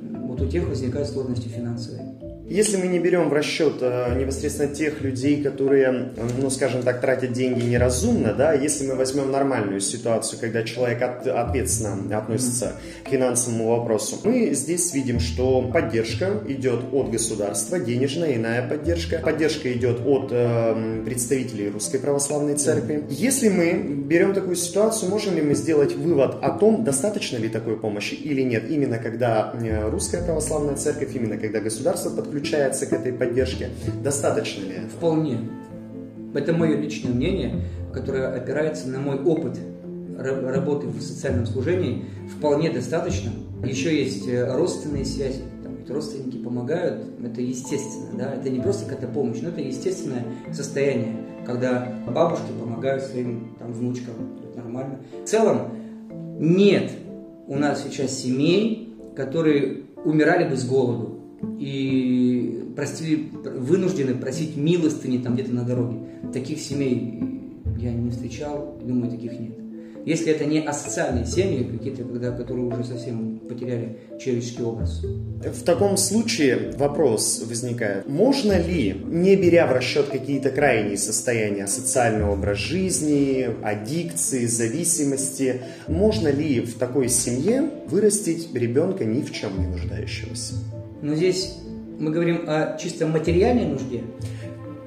вот 0.00 0.40
у 0.40 0.46
тех 0.46 0.68
возникают 0.68 1.08
сложности 1.08 1.48
финансовые. 1.48 2.09
Если 2.50 2.78
мы 2.78 2.88
не 2.88 2.98
берем 2.98 3.28
в 3.28 3.32
расчет 3.32 3.74
э, 3.80 4.18
непосредственно 4.18 4.74
тех 4.74 5.02
людей, 5.02 5.40
которые, 5.40 6.10
ну, 6.36 6.50
скажем 6.50 6.82
так, 6.82 7.00
тратят 7.00 7.32
деньги 7.32 7.62
неразумно, 7.62 8.34
да, 8.34 8.54
если 8.54 8.88
мы 8.88 8.96
возьмем 8.96 9.30
нормальную 9.30 9.78
ситуацию, 9.78 10.40
когда 10.40 10.64
человек 10.64 11.00
от, 11.00 11.28
ответственно 11.28 12.18
относится 12.18 12.72
к 13.04 13.08
финансовому 13.08 13.68
вопросу, 13.68 14.18
мы 14.24 14.50
здесь 14.52 14.92
видим, 14.92 15.20
что 15.20 15.62
поддержка 15.62 16.40
идет 16.48 16.92
от 16.92 17.12
государства, 17.12 17.78
денежная, 17.78 18.34
иная 18.34 18.68
поддержка. 18.68 19.20
Поддержка 19.20 19.72
идет 19.72 20.00
от 20.04 20.30
э, 20.32 21.02
представителей 21.04 21.70
Русской 21.70 22.00
Православной 22.00 22.56
Церкви. 22.56 23.04
Если 23.10 23.48
мы 23.48 23.74
берем 23.74 24.34
такую 24.34 24.56
ситуацию, 24.56 25.08
можем 25.08 25.36
ли 25.36 25.42
мы 25.42 25.54
сделать 25.54 25.94
вывод 25.94 26.38
о 26.42 26.50
том, 26.50 26.82
достаточно 26.82 27.36
ли 27.36 27.48
такой 27.48 27.76
помощи 27.76 28.14
или 28.14 28.42
нет, 28.42 28.68
именно 28.68 28.98
когда 28.98 29.54
э, 29.54 29.88
Русская 29.88 30.24
Православная 30.24 30.74
Церковь, 30.74 31.14
именно 31.14 31.38
когда 31.38 31.60
государство 31.60 32.10
подключается 32.10 32.39
подключается 32.40 32.86
к 32.86 32.92
этой 32.92 33.12
поддержке. 33.12 33.68
Достаточно 34.02 34.62
ли? 34.64 34.74
Вполне. 34.96 35.38
Это 36.34 36.52
мое 36.52 36.76
личное 36.76 37.12
мнение, 37.12 37.60
которое 37.92 38.28
опирается 38.28 38.88
на 38.88 38.98
мой 38.98 39.20
опыт 39.20 39.58
работы 40.18 40.86
в 40.86 41.00
социальном 41.00 41.46
служении. 41.46 42.04
Вполне 42.36 42.70
достаточно. 42.70 43.30
Еще 43.64 43.98
есть 43.98 44.26
э, 44.28 44.54
родственные 44.54 45.04
связи. 45.04 45.42
Там, 45.62 45.76
родственники 45.88 46.38
помогают, 46.38 47.02
это 47.22 47.40
естественно, 47.40 48.18
да, 48.18 48.34
это 48.34 48.48
не 48.48 48.60
просто 48.60 48.84
какая-то 48.86 49.12
помощь, 49.12 49.38
но 49.42 49.48
это 49.48 49.60
естественное 49.60 50.24
состояние, 50.52 51.16
когда 51.46 51.92
бабушки 52.06 52.52
помогают 52.58 53.02
своим 53.02 53.54
там, 53.58 53.72
внучкам, 53.72 54.14
это 54.48 54.62
нормально. 54.62 54.98
В 55.24 55.28
целом 55.28 55.72
нет 56.38 56.90
у 57.48 57.56
нас 57.56 57.82
сейчас 57.82 58.12
семей, 58.12 58.94
которые 59.16 59.82
умирали 60.04 60.48
бы 60.48 60.56
с 60.56 60.66
голоду 60.66 61.19
и 61.58 62.72
просили, 62.76 63.30
вынуждены 63.56 64.14
просить 64.14 64.56
милостыни 64.56 65.18
там 65.18 65.34
где-то 65.34 65.52
на 65.52 65.64
дороге. 65.64 65.98
Таких 66.32 66.58
семей 66.60 67.20
я 67.78 67.92
не 67.92 68.10
встречал, 68.10 68.78
думаю, 68.82 69.10
таких 69.10 69.32
нет. 69.38 69.60
Если 70.06 70.32
это 70.32 70.46
не 70.46 70.60
асоциальные 70.60 71.26
семьи, 71.26 71.62
какие-то, 71.62 72.04
когда, 72.04 72.30
которые 72.32 72.66
уже 72.66 72.84
совсем 72.84 73.38
потеряли 73.40 73.98
человеческий 74.18 74.62
образ. 74.62 75.02
В 75.02 75.62
таком 75.62 75.96
случае 75.98 76.72
вопрос 76.78 77.44
возникает. 77.46 78.08
Можно 78.08 78.58
ли, 78.58 78.96
не 79.06 79.36
беря 79.36 79.66
в 79.66 79.72
расчет 79.72 80.06
какие-то 80.06 80.50
крайние 80.50 80.96
состояния, 80.96 81.66
социальный 81.66 82.24
образ 82.24 82.58
жизни, 82.58 83.48
аддикции, 83.62 84.46
зависимости, 84.46 85.60
можно 85.86 86.28
ли 86.28 86.60
в 86.60 86.78
такой 86.78 87.08
семье 87.08 87.70
вырастить 87.86 88.54
ребенка 88.54 89.04
ни 89.04 89.20
в 89.20 89.32
чем 89.32 89.60
не 89.60 89.66
нуждающегося? 89.66 90.54
Но 91.02 91.14
здесь 91.14 91.58
мы 91.98 92.10
говорим 92.10 92.44
о 92.46 92.76
чисто 92.78 93.06
материальной 93.06 93.66
нужде. 93.66 94.02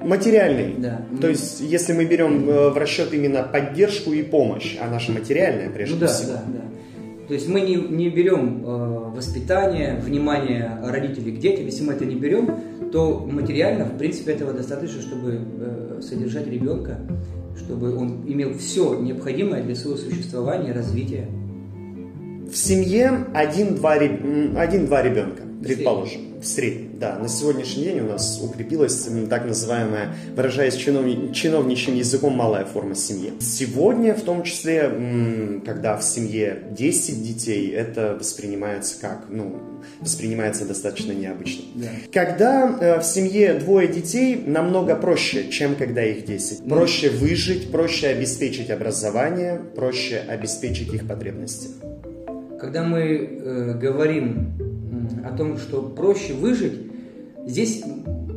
Материальный. 0.02 0.74
Да. 0.78 1.00
То 1.20 1.28
есть, 1.28 1.60
если 1.60 1.94
мы 1.94 2.04
берем 2.04 2.48
э, 2.48 2.70
в 2.70 2.76
расчет 2.76 3.14
именно 3.14 3.42
поддержку 3.42 4.12
и 4.12 4.22
помощь, 4.22 4.76
а 4.80 4.90
наша 4.90 5.12
материальная 5.12 5.70
прежде 5.70 5.94
ну, 5.94 6.00
да, 6.00 6.06
всего. 6.08 6.32
Да, 6.32 6.42
да. 6.46 6.64
То 7.26 7.32
есть 7.32 7.48
мы 7.48 7.62
не, 7.62 7.76
не 7.76 8.10
берем 8.10 8.62
э, 8.64 9.10
воспитание, 9.16 9.98
внимание 9.98 10.78
родителей 10.82 11.32
к 11.32 11.38
детям, 11.38 11.64
если 11.64 11.82
мы 11.84 11.94
это 11.94 12.04
не 12.04 12.16
берем, 12.16 12.54
то 12.92 13.26
материально, 13.30 13.86
в 13.86 13.96
принципе, 13.96 14.32
этого 14.32 14.52
достаточно, 14.52 15.00
чтобы 15.00 15.40
э, 15.40 16.00
содержать 16.02 16.46
ребенка, 16.48 16.98
чтобы 17.56 17.96
он 17.96 18.24
имел 18.26 18.52
все 18.58 19.00
необходимое 19.00 19.62
для 19.62 19.74
своего 19.74 19.98
существования 19.98 20.70
и 20.70 20.72
развития. 20.72 21.28
В 22.54 22.56
семье 22.56 23.26
один-два 23.34 23.94
один, 23.94 24.54
ребенка, 24.54 25.42
предположим 25.60 26.38
в 26.40 26.46
среднем. 26.46 27.00
Да, 27.00 27.18
на 27.18 27.28
сегодняшний 27.28 27.84
день 27.84 28.00
у 28.00 28.08
нас 28.08 28.40
укрепилась 28.40 29.08
так 29.28 29.44
называемая, 29.44 30.14
выражаясь 30.36 30.76
чиновни, 30.76 31.32
чиновничьим 31.32 31.96
языком, 31.96 32.34
малая 32.34 32.64
форма 32.64 32.94
семьи. 32.94 33.32
Сегодня, 33.40 34.14
в 34.14 34.20
том 34.20 34.44
числе, 34.44 35.60
когда 35.66 35.96
в 35.96 36.04
семье 36.04 36.62
10 36.70 37.24
детей, 37.24 37.70
это 37.72 38.16
воспринимается 38.18 39.00
как, 39.00 39.26
ну, 39.28 39.56
воспринимается 40.00 40.64
достаточно 40.64 41.10
необычно. 41.10 41.64
Да. 41.74 41.88
Когда 42.12 42.78
э, 42.80 43.00
в 43.00 43.04
семье 43.04 43.54
двое 43.54 43.88
детей, 43.88 44.44
намного 44.46 44.94
проще, 44.94 45.48
чем 45.50 45.74
когда 45.74 46.04
их 46.04 46.24
10. 46.24 46.68
Проще 46.68 47.08
mm. 47.08 47.16
выжить, 47.16 47.72
проще 47.72 48.08
обеспечить 48.08 48.70
образование, 48.70 49.60
проще 49.74 50.18
обеспечить 50.18 50.94
их 50.94 51.08
потребности. 51.08 51.70
Когда 52.64 52.82
мы 52.82 52.98
э, 52.98 53.78
говорим 53.78 54.54
о 55.22 55.36
том, 55.36 55.58
что 55.58 55.82
проще 55.82 56.32
выжить, 56.32 56.80
здесь, 57.44 57.84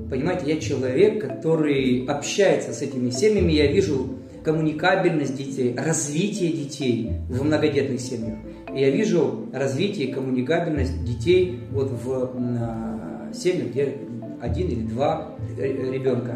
понимаете, 0.10 0.51
я 0.51 0.60
человек, 0.60 1.22
который 1.22 2.05
общается 2.05 2.74
с 2.74 2.81
этими 2.81 3.10
семьями, 3.10 3.53
я 3.53 3.72
вижу 3.72 4.15
коммуникабельность 4.43 5.38
детей, 5.38 5.74
развитие 5.77 6.51
детей 6.51 7.13
в 7.29 7.41
многодетных 7.41 8.01
семьях. 8.01 8.36
И 8.75 8.81
я 8.81 8.89
вижу 8.89 9.46
развитие 9.53 10.10
и 10.10 10.12
коммуникабельность 10.12 11.05
детей 11.05 11.62
вот 11.72 11.89
в 11.91 13.31
семьях, 13.34 13.69
где 13.69 13.96
один 14.41 14.67
или 14.67 14.81
два 14.88 15.38
ребенка 15.57 16.36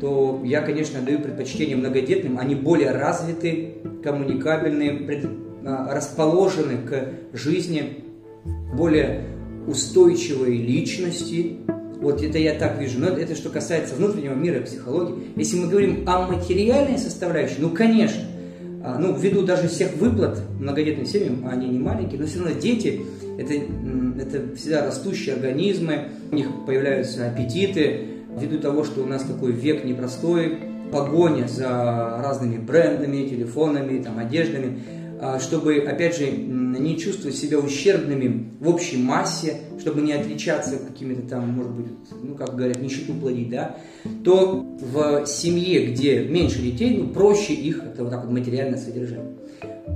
то 0.00 0.40
я, 0.44 0.62
конечно, 0.62 1.00
даю 1.00 1.20
предпочтение 1.20 1.76
многодетным. 1.76 2.36
Они 2.36 2.56
более 2.56 2.90
развиты, 2.90 3.74
коммуникабельные, 4.02 4.94
расположены 5.64 6.78
к 6.78 7.36
жизни, 7.36 8.04
более 8.74 9.24
устойчивой 9.66 10.56
личности. 10.56 11.58
Вот 12.00 12.22
это 12.22 12.38
я 12.38 12.54
так 12.54 12.80
вижу. 12.80 12.98
Но 12.98 13.08
это, 13.08 13.36
что 13.36 13.48
касается 13.48 13.94
внутреннего 13.94 14.34
мира 14.34 14.60
психологии. 14.60 15.28
Если 15.36 15.56
мы 15.56 15.68
говорим 15.68 16.08
о 16.08 16.26
материальной 16.26 16.98
составляющей, 16.98 17.56
ну, 17.60 17.70
конечно, 17.70 18.22
а, 18.84 18.98
ну, 18.98 19.16
ввиду 19.16 19.42
даже 19.42 19.68
всех 19.68 19.96
выплат 19.96 20.40
многодетным 20.58 21.06
семьям, 21.06 21.46
они 21.48 21.68
не 21.68 21.78
маленькие, 21.78 22.20
но 22.20 22.26
все 22.26 22.40
равно 22.40 22.58
дети 22.58 23.02
это, 23.38 23.54
это 23.54 24.56
всегда 24.56 24.84
растущие 24.84 25.36
организмы, 25.36 26.08
у 26.30 26.34
них 26.34 26.48
появляются 26.66 27.28
аппетиты, 27.28 28.08
ввиду 28.36 28.58
того, 28.58 28.82
что 28.82 29.02
у 29.02 29.06
нас 29.06 29.22
такой 29.22 29.52
век 29.52 29.84
непростой, 29.84 30.58
погоня 30.90 31.46
за 31.46 31.68
разными 32.22 32.58
брендами, 32.58 33.28
телефонами, 33.28 34.02
там, 34.02 34.18
одеждами, 34.18 34.80
чтобы, 35.40 35.78
опять 35.78 36.16
же, 36.16 36.30
не 36.30 36.98
чувствовать 36.98 37.36
себя 37.36 37.58
ущербными 37.58 38.50
в 38.58 38.68
общей 38.68 38.96
массе, 38.96 39.58
чтобы 39.78 40.00
не 40.00 40.12
отличаться 40.12 40.76
какими-то 40.78 41.22
там, 41.28 41.48
может 41.48 41.72
быть, 41.72 41.86
ну, 42.22 42.34
как 42.34 42.56
говорят, 42.56 42.80
нищету 42.80 43.14
плодить, 43.14 43.50
да, 43.50 43.76
то 44.24 44.66
в 44.80 45.26
семье, 45.26 45.86
где 45.86 46.24
меньше 46.24 46.60
детей, 46.60 46.96
ну, 46.96 47.08
проще 47.08 47.54
их, 47.54 47.84
это 47.84 48.02
вот 48.02 48.10
так 48.10 48.24
вот 48.24 48.32
материально 48.32 48.76
содержать. 48.76 49.20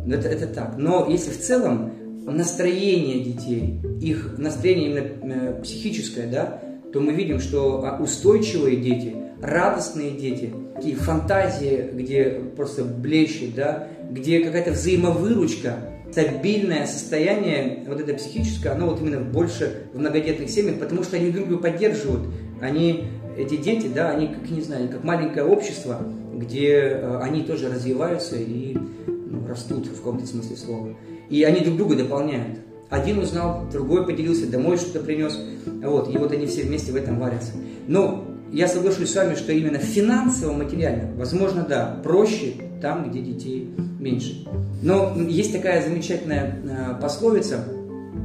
Это, 0.08 0.28
это 0.28 0.46
так. 0.46 0.76
Но 0.78 1.06
если 1.10 1.30
в 1.30 1.40
целом 1.40 1.92
настроение 2.24 3.24
детей, 3.24 3.80
их 4.00 4.36
настроение 4.38 4.90
именно 4.90 5.32
э, 5.32 5.62
психическое, 5.62 6.26
да, 6.26 6.60
то 6.92 7.00
мы 7.00 7.12
видим, 7.12 7.40
что 7.40 7.84
а, 7.84 8.00
устойчивые 8.00 8.76
дети, 8.76 9.14
радостные 9.40 10.12
дети, 10.12 10.52
такие 10.74 10.96
фантазии, 10.96 11.90
где 11.92 12.40
просто 12.56 12.84
блещет, 12.84 13.54
да, 13.54 13.88
где 14.10 14.40
какая-то 14.40 14.72
взаимовыручка, 14.72 15.76
стабильное 16.10 16.86
состояние, 16.86 17.84
вот 17.86 18.00
это 18.00 18.14
психическое, 18.14 18.70
оно 18.70 18.86
вот 18.86 19.00
именно 19.00 19.20
больше 19.20 19.82
в 19.92 19.98
многодетных 19.98 20.48
семьях, 20.48 20.78
потому 20.78 21.02
что 21.02 21.16
они 21.16 21.30
друг 21.30 21.48
друга 21.48 21.64
поддерживают. 21.64 22.22
Они, 22.60 23.08
эти 23.36 23.56
дети, 23.56 23.88
да, 23.92 24.10
они, 24.10 24.28
как 24.28 24.48
не 24.50 24.62
знаю, 24.62 24.88
как 24.88 25.04
маленькое 25.04 25.44
общество, 25.44 26.00
где 26.34 26.70
э, 26.70 27.18
они 27.20 27.42
тоже 27.42 27.68
развиваются 27.68 28.36
и 28.36 28.76
ну, 29.06 29.46
растут 29.46 29.86
в 29.86 29.96
каком-то 29.96 30.26
смысле 30.26 30.56
слова. 30.56 30.94
И 31.28 31.42
они 31.42 31.60
друг 31.60 31.76
друга 31.76 31.96
дополняют. 31.96 32.60
Один 32.88 33.18
узнал, 33.18 33.66
другой 33.70 34.06
поделился, 34.06 34.50
домой 34.50 34.76
что-то 34.78 35.00
принес. 35.00 35.38
Вот, 35.66 36.14
и 36.14 36.16
вот 36.16 36.32
они 36.32 36.46
все 36.46 36.62
вместе 36.62 36.92
в 36.92 36.96
этом 36.96 37.18
варятся. 37.18 37.52
Но 37.88 38.24
я 38.52 38.68
соглашусь 38.68 39.10
с 39.10 39.16
вами, 39.16 39.34
что 39.34 39.52
именно 39.52 39.78
финансово, 39.78 40.52
материально, 40.52 41.14
возможно, 41.16 41.66
да, 41.68 42.00
проще 42.02 42.54
там, 42.80 43.10
где 43.10 43.20
детей 43.20 43.74
меньше. 43.98 44.46
Но 44.82 45.14
есть 45.16 45.52
такая 45.52 45.82
замечательная 45.82 46.60
э, 46.62 47.00
пословица 47.00 47.64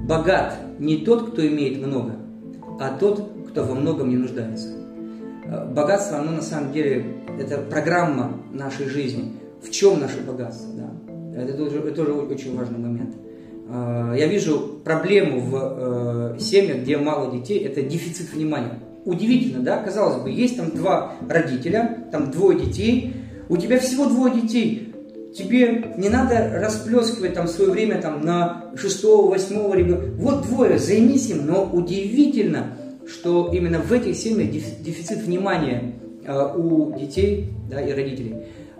«Богат 0.07 0.55
не 0.79 0.97
тот, 0.97 1.31
кто 1.31 1.45
имеет 1.47 1.85
много, 1.85 2.15
а 2.79 2.97
тот, 2.97 3.31
кто 3.49 3.63
во 3.63 3.75
многом 3.75 4.09
не 4.09 4.17
нуждается». 4.17 4.69
Э, 5.45 5.65
богатство, 5.65 6.19
оно 6.19 6.31
на 6.31 6.41
самом 6.41 6.71
деле, 6.71 7.05
это 7.39 7.57
программа 7.57 8.37
нашей 8.51 8.87
жизни. 8.87 9.33
В 9.63 9.69
чем 9.69 9.99
наше 9.99 10.19
богатство? 10.21 10.69
Да? 10.75 11.41
Это, 11.41 11.53
тоже, 11.53 11.79
это 11.79 11.91
тоже 11.91 12.13
очень 12.13 12.57
важный 12.57 12.79
момент. 12.79 13.15
Э, 13.69 14.13
я 14.17 14.27
вижу 14.27 14.79
проблему 14.83 15.39
в 15.39 16.39
семьях, 16.39 16.81
где 16.81 16.97
мало 16.97 17.31
детей, 17.31 17.59
это 17.59 17.81
дефицит 17.81 18.33
внимания. 18.33 18.79
Удивительно, 19.05 19.63
да? 19.63 19.77
Казалось 19.77 20.21
бы, 20.21 20.29
есть 20.29 20.57
там 20.57 20.69
два 20.71 21.13
родителя, 21.27 22.05
там 22.11 22.29
двое 22.29 22.59
детей, 22.59 23.13
у 23.51 23.57
тебя 23.57 23.79
всего 23.79 24.05
двое 24.05 24.41
детей, 24.41 24.93
тебе 25.37 25.93
не 25.97 26.07
надо 26.07 26.51
расплескивать 26.53 27.33
там 27.33 27.49
свое 27.49 27.69
время 27.69 28.01
там 28.01 28.21
на 28.21 28.71
шестого, 28.77 29.31
восьмого 29.31 29.75
ребенка. 29.75 30.05
Вот 30.15 30.43
двое, 30.43 30.79
займись 30.79 31.29
им, 31.29 31.45
но 31.45 31.69
удивительно, 31.69 32.77
что 33.05 33.51
именно 33.51 33.79
в 33.79 33.91
этих 33.91 34.15
семьях 34.15 34.51
дефицит 34.51 35.23
внимания 35.23 35.95
э, 36.25 36.55
у 36.55 36.97
детей 36.97 37.49
да, 37.69 37.81
и 37.81 37.91
родителей. 37.91 38.37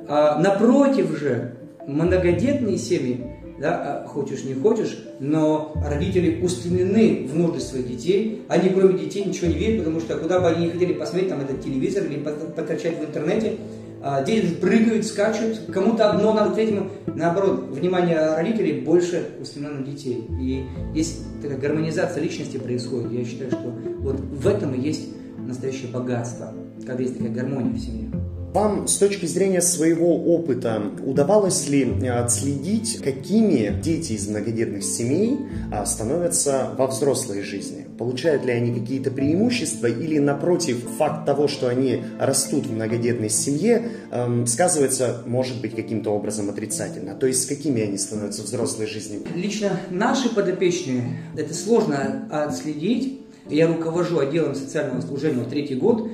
А 0.08 0.40
напротив 0.40 1.20
же, 1.20 1.58
многодетные 1.86 2.78
семьи, 2.78 3.26
да, 3.60 4.04
а 4.06 4.08
хочешь 4.08 4.46
не 4.46 4.54
хочешь, 4.54 4.98
но 5.20 5.74
родители 5.86 6.42
устремлены 6.42 7.28
в 7.28 7.38
нужды 7.38 7.60
своих 7.60 7.90
детей, 7.90 8.44
они 8.48 8.70
кроме 8.70 8.98
детей 8.98 9.26
ничего 9.26 9.48
не 9.48 9.56
видят, 9.56 9.80
потому 9.80 10.00
что 10.00 10.18
куда 10.18 10.40
бы 10.40 10.48
они 10.48 10.68
не 10.68 10.72
хотели 10.72 10.94
посмотреть, 10.94 11.28
там 11.28 11.42
этот 11.42 11.62
телевизор 11.62 12.06
или 12.06 12.20
подкачать 12.20 13.00
в 13.00 13.04
интернете, 13.04 13.58
а, 13.58 13.81
дети 14.26 14.54
прыгают, 14.56 15.06
скачут, 15.06 15.62
кому-то 15.72 16.10
одно 16.10 16.34
надо, 16.34 16.56
третьему. 16.56 16.90
Наоборот, 17.08 17.70
внимание 17.70 18.36
родителей 18.36 18.82
больше 18.82 19.30
устремлено 19.40 19.80
на 19.80 19.86
детей. 19.86 20.26
И 20.40 20.66
здесь 20.92 21.20
такая 21.42 21.58
гармонизация 21.58 22.24
личности 22.24 22.58
происходит. 22.58 23.12
Я 23.12 23.26
считаю, 23.26 23.52
что 23.52 23.74
вот 24.00 24.20
в 24.20 24.48
этом 24.48 24.74
и 24.74 24.82
есть 24.82 25.10
настоящее 25.38 25.92
богатство, 25.92 26.54
когда 26.86 27.02
есть 27.04 27.18
такая 27.18 27.34
гармония 27.34 27.74
в 27.74 27.80
семье. 27.80 28.11
Вам 28.54 28.90
с 28.90 28.98
точки 28.98 29.26
зрения 29.28 29.62
своего 29.62 30.14
опыта 30.36 30.84
удавалось 31.06 31.70
ли 31.70 31.86
э, 31.86 32.10
отследить, 32.10 33.02
какими 33.02 33.82
дети 33.82 34.12
из 34.12 34.28
многодетных 34.28 34.84
семей 34.84 35.38
а, 35.72 35.86
становятся 35.86 36.72
во 36.78 36.88
взрослой 36.88 37.44
жизни? 37.44 37.88
Получают 37.98 38.44
ли 38.44 38.52
они 38.52 38.78
какие-то 38.78 39.10
преимущества 39.10 39.88
или, 39.88 40.20
напротив, 40.20 40.84
факт 40.98 41.26
того, 41.26 41.48
что 41.48 41.70
они 41.70 42.04
растут 42.20 42.66
в 42.66 42.74
многодетной 42.74 43.30
семье, 43.30 43.90
эм, 44.12 44.46
сказывается, 44.46 45.22
может 45.26 45.62
быть, 45.62 45.74
каким-то 45.74 46.10
образом 46.10 46.50
отрицательно? 46.50 47.16
То 47.16 47.28
есть 47.28 47.44
с 47.44 47.46
какими 47.46 47.82
они 47.84 47.98
становятся 47.98 48.44
взрослой 48.44 48.86
жизни? 48.86 49.22
Лично 49.34 49.80
наши 49.90 50.28
подопечные, 50.28 51.20
это 51.38 51.54
сложно 51.54 52.28
отследить. 52.30 53.22
Я 53.50 53.68
руковожу 53.68 54.20
отделом 54.20 54.56
социального 54.56 55.00
служения 55.00 55.46
третий 55.46 55.76
год 55.76 56.10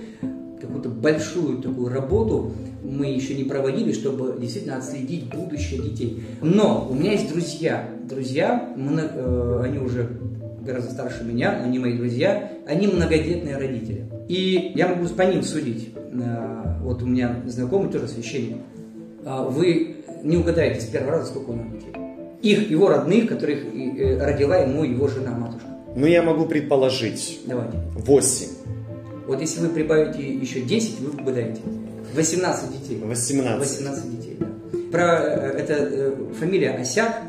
какую-то 0.59 0.89
большую 0.89 1.59
такую 1.59 1.89
работу 1.89 2.53
мы 2.83 3.07
еще 3.07 3.35
не 3.35 3.43
проводили, 3.43 3.91
чтобы 3.91 4.37
действительно 4.39 4.77
отследить 4.77 5.25
будущее 5.29 5.81
детей. 5.81 6.23
Но 6.41 6.87
у 6.89 6.93
меня 6.93 7.13
есть 7.13 7.31
друзья. 7.31 7.89
Друзья, 8.07 8.73
э, 8.77 9.61
они 9.63 9.79
уже 9.79 10.09
гораздо 10.61 10.91
старше 10.91 11.23
меня, 11.23 11.61
они 11.63 11.79
мои 11.79 11.97
друзья, 11.97 12.51
они 12.67 12.87
многодетные 12.87 13.57
родители. 13.57 14.05
И 14.27 14.73
я 14.75 14.87
могу 14.87 15.07
по 15.07 15.21
ним 15.23 15.43
судить. 15.43 15.89
Э, 15.95 16.77
вот 16.81 17.03
у 17.03 17.05
меня 17.05 17.41
знакомый 17.45 17.91
тоже 17.91 18.07
священник. 18.07 18.57
А 19.25 19.43
вы 19.43 19.97
не 20.23 20.37
угадаете 20.37 20.81
с 20.81 20.85
первого 20.85 21.13
раза, 21.13 21.27
сколько 21.27 21.49
у 21.49 21.53
него 21.53 21.75
детей. 21.75 21.93
Их, 22.41 22.69
его 22.69 22.89
родных, 22.89 23.27
которых 23.27 23.59
э, 23.65 24.23
родила 24.23 24.57
ему 24.57 24.83
его 24.83 25.07
жена, 25.07 25.31
матушка. 25.31 25.67
Ну, 25.95 26.05
я 26.05 26.21
могу 26.21 26.45
предположить. 26.45 27.39
Давайте. 27.45 27.77
Восемь. 27.95 28.56
Вот 29.27 29.41
если 29.41 29.59
вы 29.59 29.69
прибавите 29.69 30.33
еще 30.33 30.61
10, 30.61 31.01
вы 31.01 31.21
угадаете. 31.21 31.61
18 32.15 32.81
детей. 32.81 33.01
18. 33.03 33.59
18 33.59 34.17
детей, 34.17 34.37
да. 34.39 34.47
Про 34.91 35.21
э, 35.21 35.51
это 35.59 35.73
э, 35.73 36.15
фамилия 36.39 36.71
Осяк, 36.71 37.21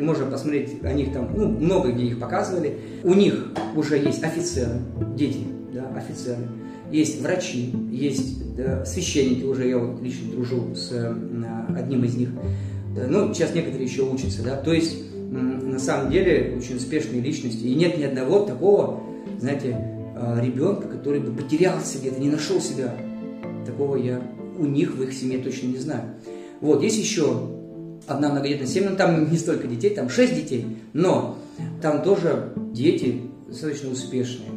можно 0.00 0.26
посмотреть, 0.26 0.82
о 0.82 0.92
них 0.92 1.12
там, 1.12 1.30
ну, 1.36 1.48
много 1.48 1.90
где 1.90 2.04
их 2.04 2.20
показывали. 2.20 2.78
У 3.02 3.14
них 3.14 3.48
уже 3.76 3.98
есть 3.98 4.22
офицеры, 4.22 4.78
дети, 5.14 5.40
да, 5.74 5.88
офицеры. 5.96 6.42
Есть 6.90 7.20
врачи, 7.20 7.74
есть 7.90 8.54
да, 8.54 8.84
священники 8.84 9.44
уже, 9.44 9.68
я 9.68 9.78
вот 9.78 10.00
лично 10.00 10.30
дружу 10.32 10.74
с 10.74 10.90
э, 10.92 11.14
одним 11.76 12.04
из 12.04 12.14
них. 12.14 12.30
Да, 12.94 13.06
ну, 13.08 13.32
сейчас 13.34 13.54
некоторые 13.54 13.86
еще 13.86 14.02
учатся, 14.02 14.42
да. 14.42 14.56
То 14.56 14.72
есть 14.72 14.98
на 15.30 15.78
самом 15.78 16.10
деле 16.10 16.54
очень 16.56 16.76
успешные 16.76 17.20
личности. 17.20 17.64
И 17.64 17.74
нет 17.74 17.98
ни 17.98 18.04
одного 18.04 18.40
такого, 18.40 19.02
знаете, 19.38 19.91
ребенка, 20.40 20.88
который 20.88 21.20
бы 21.20 21.32
потерялся 21.32 21.98
где-то, 21.98 22.20
не 22.20 22.30
нашел 22.30 22.60
себя. 22.60 22.94
Такого 23.66 23.96
я 23.96 24.22
у 24.58 24.66
них 24.66 24.96
в 24.96 25.02
их 25.02 25.12
семье 25.12 25.38
точно 25.38 25.68
не 25.68 25.78
знаю. 25.78 26.14
Вот, 26.60 26.82
есть 26.82 26.98
еще 26.98 27.48
одна 28.06 28.30
многодетная 28.30 28.66
семья, 28.66 28.90
но 28.90 28.96
там 28.96 29.30
не 29.30 29.38
столько 29.38 29.66
детей, 29.66 29.90
там 29.90 30.08
шесть 30.08 30.34
детей, 30.34 30.78
но 30.92 31.38
там 31.80 32.02
тоже 32.02 32.52
дети 32.72 33.22
достаточно 33.48 33.90
успешные. 33.90 34.48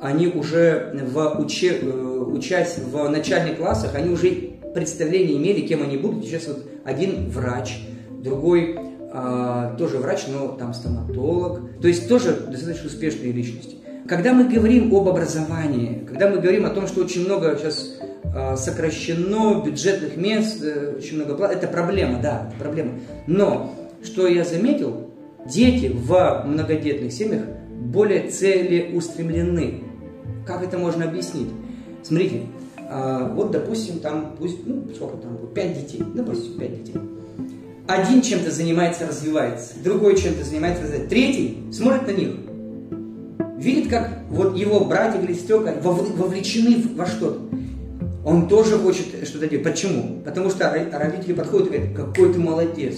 Они 0.00 0.28
уже 0.28 0.92
в 1.12 1.40
уче, 1.40 1.78
э, 1.80 1.90
учась 1.90 2.78
в 2.78 3.08
начальных 3.08 3.56
классах, 3.58 3.94
они 3.94 4.10
уже 4.10 4.54
представление 4.74 5.36
имели, 5.36 5.66
кем 5.66 5.82
они 5.82 5.96
будут. 5.96 6.24
Сейчас 6.24 6.48
вот 6.48 6.66
один 6.84 7.30
врач, 7.30 7.80
другой 8.22 8.76
а, 9.16 9.76
тоже 9.76 9.98
врач, 9.98 10.24
но 10.28 10.48
там 10.48 10.74
стоматолог. 10.74 11.80
То 11.80 11.86
есть 11.86 12.08
тоже 12.08 12.32
достаточно 12.50 12.88
успешные 12.88 13.30
личности. 13.30 13.76
Когда 14.06 14.34
мы 14.34 14.44
говорим 14.44 14.94
об 14.94 15.08
образовании, 15.08 16.04
когда 16.06 16.28
мы 16.28 16.36
говорим 16.36 16.66
о 16.66 16.70
том, 16.70 16.86
что 16.86 17.02
очень 17.02 17.24
много 17.24 17.56
сейчас 17.56 17.98
а, 18.34 18.54
сокращено 18.54 19.62
бюджетных 19.64 20.16
мест, 20.18 20.62
э, 20.62 20.96
очень 20.98 21.16
много 21.16 21.34
плат, 21.34 21.52
это 21.52 21.66
проблема, 21.68 22.20
да, 22.20 22.50
это 22.50 22.62
проблема. 22.62 23.00
Но 23.26 23.74
что 24.02 24.26
я 24.26 24.44
заметил, 24.44 25.10
дети 25.46 25.90
в 25.94 26.42
многодетных 26.44 27.12
семьях 27.12 27.44
более 27.70 28.28
целеустремлены. 28.28 29.84
Как 30.46 30.62
это 30.62 30.76
можно 30.76 31.06
объяснить? 31.06 31.48
Смотрите, 32.02 32.42
а, 32.76 33.32
вот, 33.32 33.52
допустим, 33.52 34.00
там, 34.00 34.36
пусть, 34.38 34.66
ну, 34.66 34.86
сколько 34.94 35.16
там 35.16 35.38
5 35.54 35.74
детей, 35.80 36.02
допустим, 36.14 36.58
5 36.58 36.84
детей. 36.84 37.00
Один 37.86 38.20
чем-то 38.20 38.50
занимается, 38.50 39.06
развивается, 39.06 39.74
другой 39.82 40.16
чем-то 40.16 40.44
занимается, 40.44 40.82
развивается, 40.82 41.08
третий 41.08 41.64
смотрит 41.72 42.06
на 42.06 42.12
них, 42.12 42.30
видит, 43.64 43.90
как 43.90 44.20
вот 44.28 44.56
его 44.56 44.84
братья 44.84 45.20
или 45.20 45.32
сестры 45.32 45.58
вовлечены 45.82 46.84
во 46.94 47.06
что-то. 47.06 47.40
Он 48.24 48.48
тоже 48.48 48.78
хочет 48.78 49.06
что-то 49.26 49.48
делать. 49.48 49.64
Почему? 49.64 50.20
Потому 50.24 50.50
что 50.50 50.70
родители 50.92 51.32
подходят 51.32 51.68
и 51.68 51.70
говорят, 51.70 51.96
какой 51.96 52.32
ты 52.32 52.38
молодец. 52.38 52.94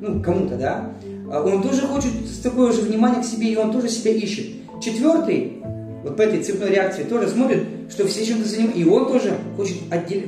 Ну, 0.00 0.22
кому-то, 0.22 0.56
да? 0.56 0.92
А 1.30 1.42
он 1.42 1.62
тоже 1.62 1.82
хочет 1.82 2.12
с 2.26 2.38
такое 2.38 2.72
же 2.72 2.82
внимание 2.82 3.22
к 3.22 3.26
себе, 3.26 3.52
и 3.52 3.56
он 3.56 3.72
тоже 3.72 3.88
себя 3.88 4.12
ищет. 4.12 4.46
Четвертый, 4.82 5.62
вот 6.02 6.16
по 6.16 6.22
этой 6.22 6.42
цепной 6.42 6.70
реакции, 6.70 7.02
тоже 7.02 7.28
смотрит, 7.28 7.64
что 7.90 8.06
все 8.06 8.24
чем-то 8.24 8.48
занимаются, 8.48 8.80
и 8.80 8.84
он 8.84 9.06
тоже 9.06 9.36
хочет 9.56 9.76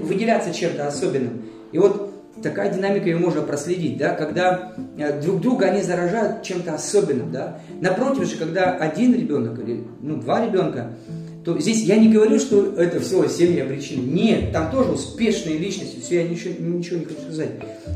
выделяться 0.00 0.52
чем-то 0.52 0.87
особенным. 0.87 1.44
И 1.72 1.78
вот 1.78 2.12
такая 2.42 2.72
динамика 2.72 3.07
ее 3.07 3.16
можно 3.16 3.42
проследить, 3.42 3.96
да, 3.96 4.14
когда 4.14 4.74
э, 4.98 5.20
друг 5.20 5.40
друга 5.40 5.66
они 5.66 5.83
заражают 5.83 6.42
чем-то 6.42 6.74
особенным, 6.74 7.33
да. 7.33 7.61
Напротив 7.81 8.28
же, 8.28 8.37
когда 8.37 8.72
один 8.72 9.14
ребенок 9.14 9.59
или 9.59 9.85
ну, 10.00 10.16
два 10.16 10.44
ребенка, 10.44 10.92
то 11.44 11.59
здесь 11.59 11.83
я 11.83 11.96
не 11.96 12.12
говорю, 12.12 12.38
что 12.38 12.74
это 12.76 13.00
все 13.00 13.28
семьи 13.28 13.61
обречены. 13.61 14.02
Нет, 14.02 14.52
там 14.52 14.70
тоже 14.70 14.92
успешные 14.92 15.59
личности, 15.59 16.00
все, 16.00 16.22
я 16.22 16.28
ничего, 16.28 16.55
ничего 16.59 16.98
не 16.98 17.05
хочу 17.05 17.20
сказать. 17.20 17.50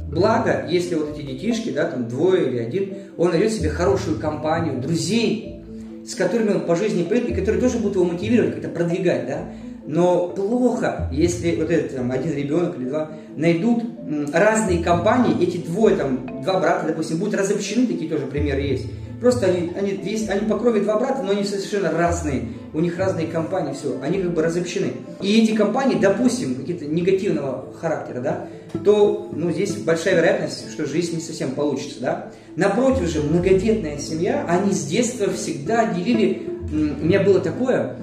Благо, 0.09 0.67
если 0.69 0.97
вот 0.97 1.17
эти 1.17 1.27
детишки, 1.27 1.71
да, 1.71 1.85
там 1.85 2.09
двое 2.09 2.49
или 2.49 2.59
один, 2.59 2.95
он 3.17 3.31
найдет 3.31 3.53
себе 3.53 3.69
хорошую 3.69 4.19
компанию, 4.19 4.81
друзей, 4.81 5.63
с 6.07 6.15
которыми 6.15 6.55
он 6.55 6.61
по 6.61 6.77
жизни 6.77 7.03
пойдет, 7.03 7.31
и 7.31 7.35
которые 7.35 7.61
тоже 7.61 7.79
будут 7.79 7.97
его 7.97 8.05
мотивировать, 8.05 8.55
как-то 8.55 8.69
продвигать, 8.69 9.27
да. 9.27 9.53
Но 9.87 10.29
плохо, 10.29 11.09
если 11.13 11.57
вот 11.57 11.71
этот 11.71 11.97
там, 11.97 12.11
один 12.11 12.33
ребенок 12.35 12.77
или 12.77 12.89
два 12.89 13.13
найдут 13.37 13.85
разные 14.33 14.83
компании, 14.83 15.43
эти 15.43 15.59
двое, 15.59 15.97
там, 15.97 16.43
два 16.43 16.59
брата, 16.61 16.87
допустим, 16.89 17.19
будут 17.19 17.35
разобщены, 17.35 17.87
такие 17.87 18.11
тоже 18.11 18.27
примеры 18.27 18.63
есть. 18.63 18.87
Просто 19.21 19.47
они, 19.47 19.73
они, 19.79 19.99
есть, 20.03 20.29
они 20.29 20.47
по 20.47 20.59
крови 20.59 20.81
два 20.81 20.99
брата, 20.99 21.23
но 21.23 21.33
они 21.33 21.45
совершенно 21.45 21.91
разные. 21.91 22.49
У 22.75 22.81
них 22.81 22.99
разные 22.99 23.27
компании, 23.27 23.73
все, 23.73 23.99
они 24.03 24.21
как 24.21 24.35
бы 24.35 24.43
разобщены. 24.43 24.93
И 25.23 25.43
эти 25.43 25.55
компании, 25.55 25.99
допустим, 25.99 26.57
какие-то 26.57 26.85
негативного 26.85 27.73
характера, 27.81 28.21
да, 28.21 28.49
то 28.85 29.31
ну, 29.33 29.51
здесь 29.51 29.77
большая 29.77 30.17
вероятность, 30.17 30.71
что 30.71 30.85
жизнь 30.85 31.15
не 31.15 31.23
совсем 31.23 31.53
получится, 31.53 32.01
да. 32.01 32.33
Напротив 32.57 33.09
же, 33.09 33.23
многодетная 33.23 33.99
семья, 33.99 34.45
они 34.49 34.73
с 34.73 34.85
детства 34.85 35.33
всегда 35.33 35.87
делили, 35.87 36.43
у 36.71 37.05
меня 37.05 37.21
было 37.21 37.41
такое, 37.41 37.97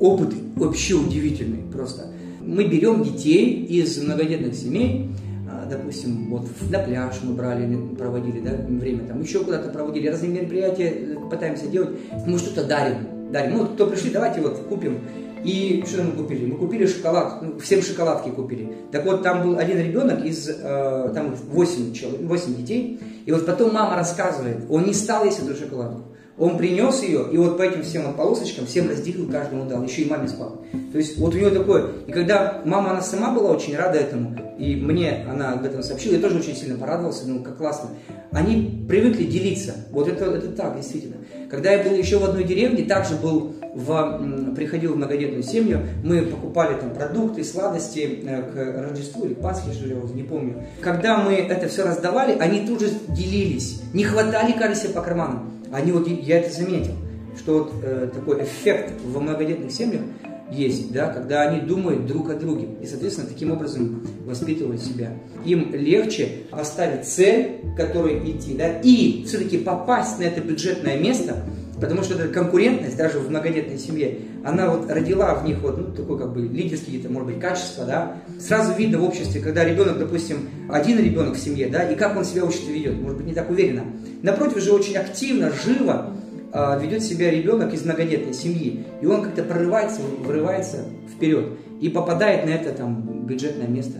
опыт 0.00 0.34
вообще 0.56 0.94
удивительный 0.94 1.62
просто. 1.72 2.06
Мы 2.40 2.68
берем 2.68 3.02
детей 3.02 3.64
из 3.64 4.00
многодетных 4.02 4.54
семей, 4.54 5.10
а, 5.50 5.66
допустим, 5.68 6.28
вот 6.30 6.46
на 6.70 6.78
пляж 6.80 7.16
мы 7.22 7.34
брали, 7.34 7.76
проводили 7.96 8.40
да, 8.40 8.52
время, 8.68 9.06
там 9.06 9.20
еще 9.20 9.42
куда-то 9.42 9.70
проводили, 9.70 10.08
разные 10.08 10.30
мероприятия 10.30 10.90
э, 10.90 11.16
пытаемся 11.30 11.66
делать, 11.66 11.90
мы 12.26 12.38
что-то 12.38 12.64
дарим, 12.64 13.30
дарим. 13.32 13.58
Ну, 13.58 13.66
кто 13.66 13.86
пришли, 13.86 14.10
давайте 14.10 14.40
вот 14.40 14.58
купим. 14.68 14.98
И 15.44 15.84
что 15.86 16.02
мы 16.02 16.12
купили? 16.12 16.46
Мы 16.46 16.56
купили 16.56 16.86
шоколад, 16.86 17.42
ну, 17.42 17.58
всем 17.60 17.80
шоколадки 17.80 18.30
купили. 18.30 18.72
Так 18.90 19.04
вот, 19.04 19.22
там 19.22 19.42
был 19.42 19.58
один 19.58 19.78
ребенок 19.78 20.24
из, 20.24 20.48
э, 20.48 21.12
там 21.14 21.34
8, 21.34 21.92
человек, 21.92 22.20
8 22.22 22.54
детей, 22.56 23.00
и 23.24 23.32
вот 23.32 23.46
потом 23.46 23.72
мама 23.72 23.96
рассказывает, 23.96 24.64
он 24.68 24.84
не 24.84 24.94
стал 24.94 25.24
есть 25.24 25.40
эту 25.40 25.56
шоколадку. 25.56 26.15
Он 26.38 26.58
принес 26.58 27.02
ее, 27.02 27.26
и 27.32 27.38
вот 27.38 27.56
по 27.56 27.62
этим 27.62 27.82
всем 27.82 28.04
вот 28.04 28.16
полосочкам 28.16 28.66
всем 28.66 28.90
разделил, 28.90 29.30
каждому 29.30 29.64
дал, 29.64 29.82
еще 29.82 30.02
и 30.02 30.10
маме 30.10 30.28
спал. 30.28 30.62
То 30.92 30.98
есть 30.98 31.18
вот 31.18 31.34
у 31.34 31.38
него 31.38 31.50
такое. 31.50 31.86
И 32.06 32.12
когда 32.12 32.60
мама, 32.66 32.90
она 32.90 33.00
сама 33.00 33.32
была 33.32 33.52
очень 33.52 33.74
рада 33.74 33.98
этому, 33.98 34.36
и 34.58 34.76
мне 34.76 35.26
она 35.30 35.52
об 35.52 35.64
этом 35.64 35.82
сообщила, 35.82 36.14
я 36.14 36.20
тоже 36.20 36.38
очень 36.38 36.54
сильно 36.54 36.78
порадовался, 36.78 37.26
ну 37.26 37.42
как 37.42 37.56
классно. 37.56 37.90
Они 38.32 38.84
привыкли 38.86 39.24
делиться. 39.24 39.74
Вот 39.90 40.08
это, 40.08 40.26
это 40.26 40.48
так, 40.48 40.76
действительно. 40.76 41.16
Когда 41.50 41.72
я 41.72 41.82
был 41.82 41.96
еще 41.96 42.18
в 42.18 42.24
одной 42.24 42.44
деревне, 42.44 42.84
также 42.84 43.14
был 43.14 43.54
в, 43.74 44.54
приходил 44.54 44.92
в 44.92 44.96
многодетную 44.96 45.42
семью, 45.42 45.80
мы 46.04 46.22
покупали 46.22 46.78
там 46.78 46.90
продукты, 46.90 47.44
сладости 47.44 48.20
э, 48.26 48.42
к 48.42 48.82
Рождеству 48.82 49.24
или 49.24 49.34
Пасхе, 49.34 49.72
что 49.72 49.86
ли, 49.86 49.96
не 50.14 50.22
помню. 50.22 50.64
Когда 50.80 51.18
мы 51.18 51.34
это 51.34 51.68
все 51.68 51.84
раздавали, 51.84 52.36
они 52.38 52.66
тут 52.66 52.80
же 52.80 52.90
делились, 53.08 53.80
не 53.92 54.04
хватали, 54.04 54.52
кажется, 54.52 54.88
по 54.90 55.02
карманам. 55.02 55.55
Они 55.72 55.92
вот, 55.92 56.08
я 56.08 56.38
это 56.38 56.52
заметил, 56.52 56.94
что 57.36 57.58
вот 57.58 57.72
э, 57.82 58.08
такой 58.12 58.42
эффект 58.42 58.94
во 59.04 59.20
многодетных 59.20 59.70
семьях 59.70 60.02
есть, 60.50 60.92
да, 60.92 61.08
когда 61.08 61.42
они 61.42 61.60
думают 61.60 62.06
друг 62.06 62.30
о 62.30 62.34
друге 62.34 62.68
и, 62.80 62.86
соответственно, 62.86 63.26
таким 63.26 63.50
образом 63.50 64.06
воспитывают 64.24 64.80
себя. 64.80 65.12
Им 65.44 65.74
легче 65.74 66.28
поставить 66.50 67.04
цель, 67.04 67.60
к 67.74 67.76
которой 67.76 68.30
идти, 68.30 68.54
да, 68.54 68.80
и 68.80 69.24
все-таки 69.26 69.58
попасть 69.58 70.18
на 70.18 70.24
это 70.24 70.40
бюджетное 70.40 70.98
место, 70.98 71.44
потому 71.80 72.02
что 72.02 72.14
эта 72.14 72.28
конкурентность 72.28 72.96
даже 72.96 73.18
в 73.18 73.28
многодетной 73.28 73.78
семье, 73.78 74.18
она 74.44 74.70
вот 74.70 74.90
родила 74.90 75.34
в 75.34 75.44
них 75.44 75.58
вот 75.60 75.78
ну, 75.78 75.94
такой 75.94 76.18
как 76.18 76.32
бы 76.32 76.42
лидерские 76.42 76.86
какие-то, 76.86 77.10
может 77.10 77.28
быть, 77.28 77.40
качества, 77.40 77.84
да. 77.84 78.16
Сразу 78.40 78.74
видно 78.74 78.98
в 78.98 79.04
обществе, 79.04 79.40
когда 79.40 79.64
ребенок, 79.64 79.98
допустим, 79.98 80.48
один 80.70 80.98
ребенок 80.98 81.34
в 81.34 81.38
семье, 81.38 81.68
да, 81.68 81.82
и 81.88 81.96
как 81.96 82.16
он 82.16 82.24
себя 82.24 82.44
в 82.44 82.68
ведет, 82.68 83.00
может 83.00 83.18
быть, 83.18 83.26
не 83.26 83.34
так 83.34 83.50
уверенно. 83.50 83.84
Напротив 84.22 84.62
же 84.62 84.72
очень 84.72 84.96
активно, 84.96 85.52
живо 85.64 86.12
э, 86.52 86.80
ведет 86.80 87.02
себя 87.02 87.30
ребенок 87.30 87.72
из 87.74 87.84
многодетной 87.84 88.34
семьи, 88.34 88.84
и 89.00 89.06
он 89.06 89.22
как-то 89.22 89.42
прорывается, 89.42 90.00
вырывается 90.24 90.84
вперед 91.14 91.46
и 91.80 91.88
попадает 91.88 92.46
на 92.46 92.50
это 92.50 92.72
там 92.72 93.26
бюджетное 93.26 93.68
место. 93.68 93.98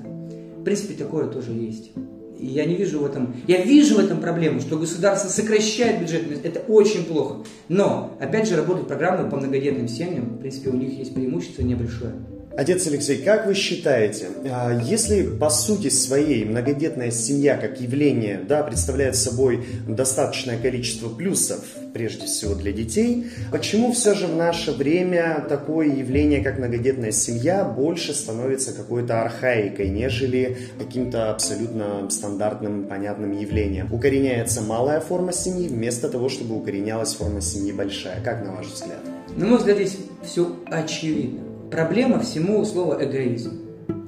В 0.57 0.65
принципе, 0.65 0.95
такое 0.95 1.27
тоже 1.27 1.53
есть. 1.53 1.93
И 2.39 2.47
я 2.47 2.65
не 2.65 2.77
вижу 2.77 3.01
в 3.01 3.05
этом, 3.05 3.35
я 3.47 3.63
вижу 3.63 3.97
в 3.97 3.99
этом 3.99 4.21
проблему, 4.21 4.61
что 4.61 4.77
государство 4.77 5.29
сокращает 5.29 6.01
бюджет, 6.01 6.23
это 6.45 6.61
очень 6.61 7.05
плохо. 7.05 7.45
Но, 7.69 8.17
опять 8.21 8.49
же, 8.49 8.57
работают 8.57 8.89
программы 8.89 9.29
по 9.31 9.37
многодетным 9.37 9.89
семьям, 9.89 10.37
в 10.37 10.39
принципе, 10.39 10.71
у 10.71 10.75
них 10.75 10.93
есть 10.99 11.15
преимущество 11.15 11.63
небольшое. 11.63 12.15
Отец 12.57 12.87
Алексей, 12.87 13.19
как 13.19 13.47
вы 13.47 13.53
считаете, 13.53 14.29
а, 14.51 14.73
если 14.83 15.23
по 15.27 15.51
сути 15.51 15.91
своей 15.91 16.47
многодетная 16.47 17.11
семья 17.11 17.59
как 17.59 17.83
явление 17.83 18.41
да, 18.49 18.63
представляет 18.63 19.15
собой 19.15 19.67
достаточное 19.87 20.57
количество 20.59 21.11
плюсов, 21.11 21.59
прежде 21.93 22.25
всего 22.25 22.55
для 22.55 22.73
детей, 22.73 23.27
почему 23.53 23.93
все 23.93 24.15
же 24.15 24.27
в 24.27 24.35
наше 24.35 24.73
время 24.73 25.45
такое 25.47 25.89
явление, 25.89 26.43
как 26.43 26.57
многодетная 26.57 27.11
семья, 27.11 27.63
больше 27.63 28.15
становится 28.15 28.73
какой-то 28.73 29.21
архаикой, 29.21 29.91
нежели 29.91 30.57
каким-то 30.79 31.31
абсолютно 31.31 32.09
стандартным, 32.09 32.85
понятным 32.85 33.39
явлением? 33.39 33.93
Укореняется 33.93 34.63
малая 34.63 35.01
форма 35.01 35.35
семьи 35.35 35.69
вместо 35.69 36.09
того, 36.09 36.31
чтобы 36.31 36.57
укоренялась 36.57 37.13
форма 37.13 37.43
семьи 37.43 37.73
большая. 37.73 38.23
Как 38.23 38.43
на 38.43 38.53
ваш 38.53 38.69
взгляд? 38.69 39.01
На 39.37 39.45
мой 39.45 39.59
взгляд, 39.59 39.77
здесь 39.77 39.99
все 40.25 40.57
очевидно 40.71 41.56
проблема 41.71 42.21
всему 42.21 42.65
слова 42.65 43.03
эгоизм. 43.03 43.53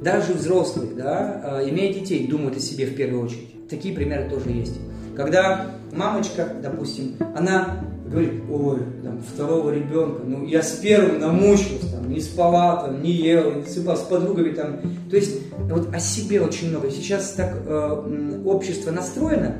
Даже 0.03 0.33
взрослые, 0.33 0.91
да, 0.95 1.41
а, 1.45 1.69
имея 1.69 1.93
детей, 1.93 2.27
думают 2.27 2.57
о 2.57 2.61
себе 2.61 2.87
в 2.87 2.95
первую 2.95 3.25
очередь. 3.25 3.69
Такие 3.69 3.95
примеры 3.95 4.29
тоже 4.31 4.51
есть. 4.51 4.79
Когда 5.17 5.67
мамочка, 5.93 6.49
допустим, 6.63 7.17
она 7.37 7.81
говорит, 8.09 8.43
ой, 8.51 8.79
там, 9.03 9.21
второго 9.21 9.71
ребенка, 9.71 10.23
ну, 10.25 10.47
я 10.47 10.63
с 10.63 10.73
первым 10.77 11.19
намучилась, 11.21 11.91
там, 11.93 12.09
не 12.09 12.21
спала, 12.21 12.83
там, 12.83 13.03
не 13.03 13.13
ела, 13.13 13.55
не 13.55 13.65
спала 13.65 13.97
с 13.97 14.03
подругами, 14.03 14.53
там. 14.53 14.81
То 15.11 15.17
есть, 15.17 15.39
вот 15.53 15.93
о 15.95 15.99
себе 16.01 16.41
очень 16.41 16.71
много. 16.71 16.91
Сейчас 16.91 17.33
так 17.33 17.55
э, 17.67 18.43
общество 18.45 18.91
настроено, 18.91 19.57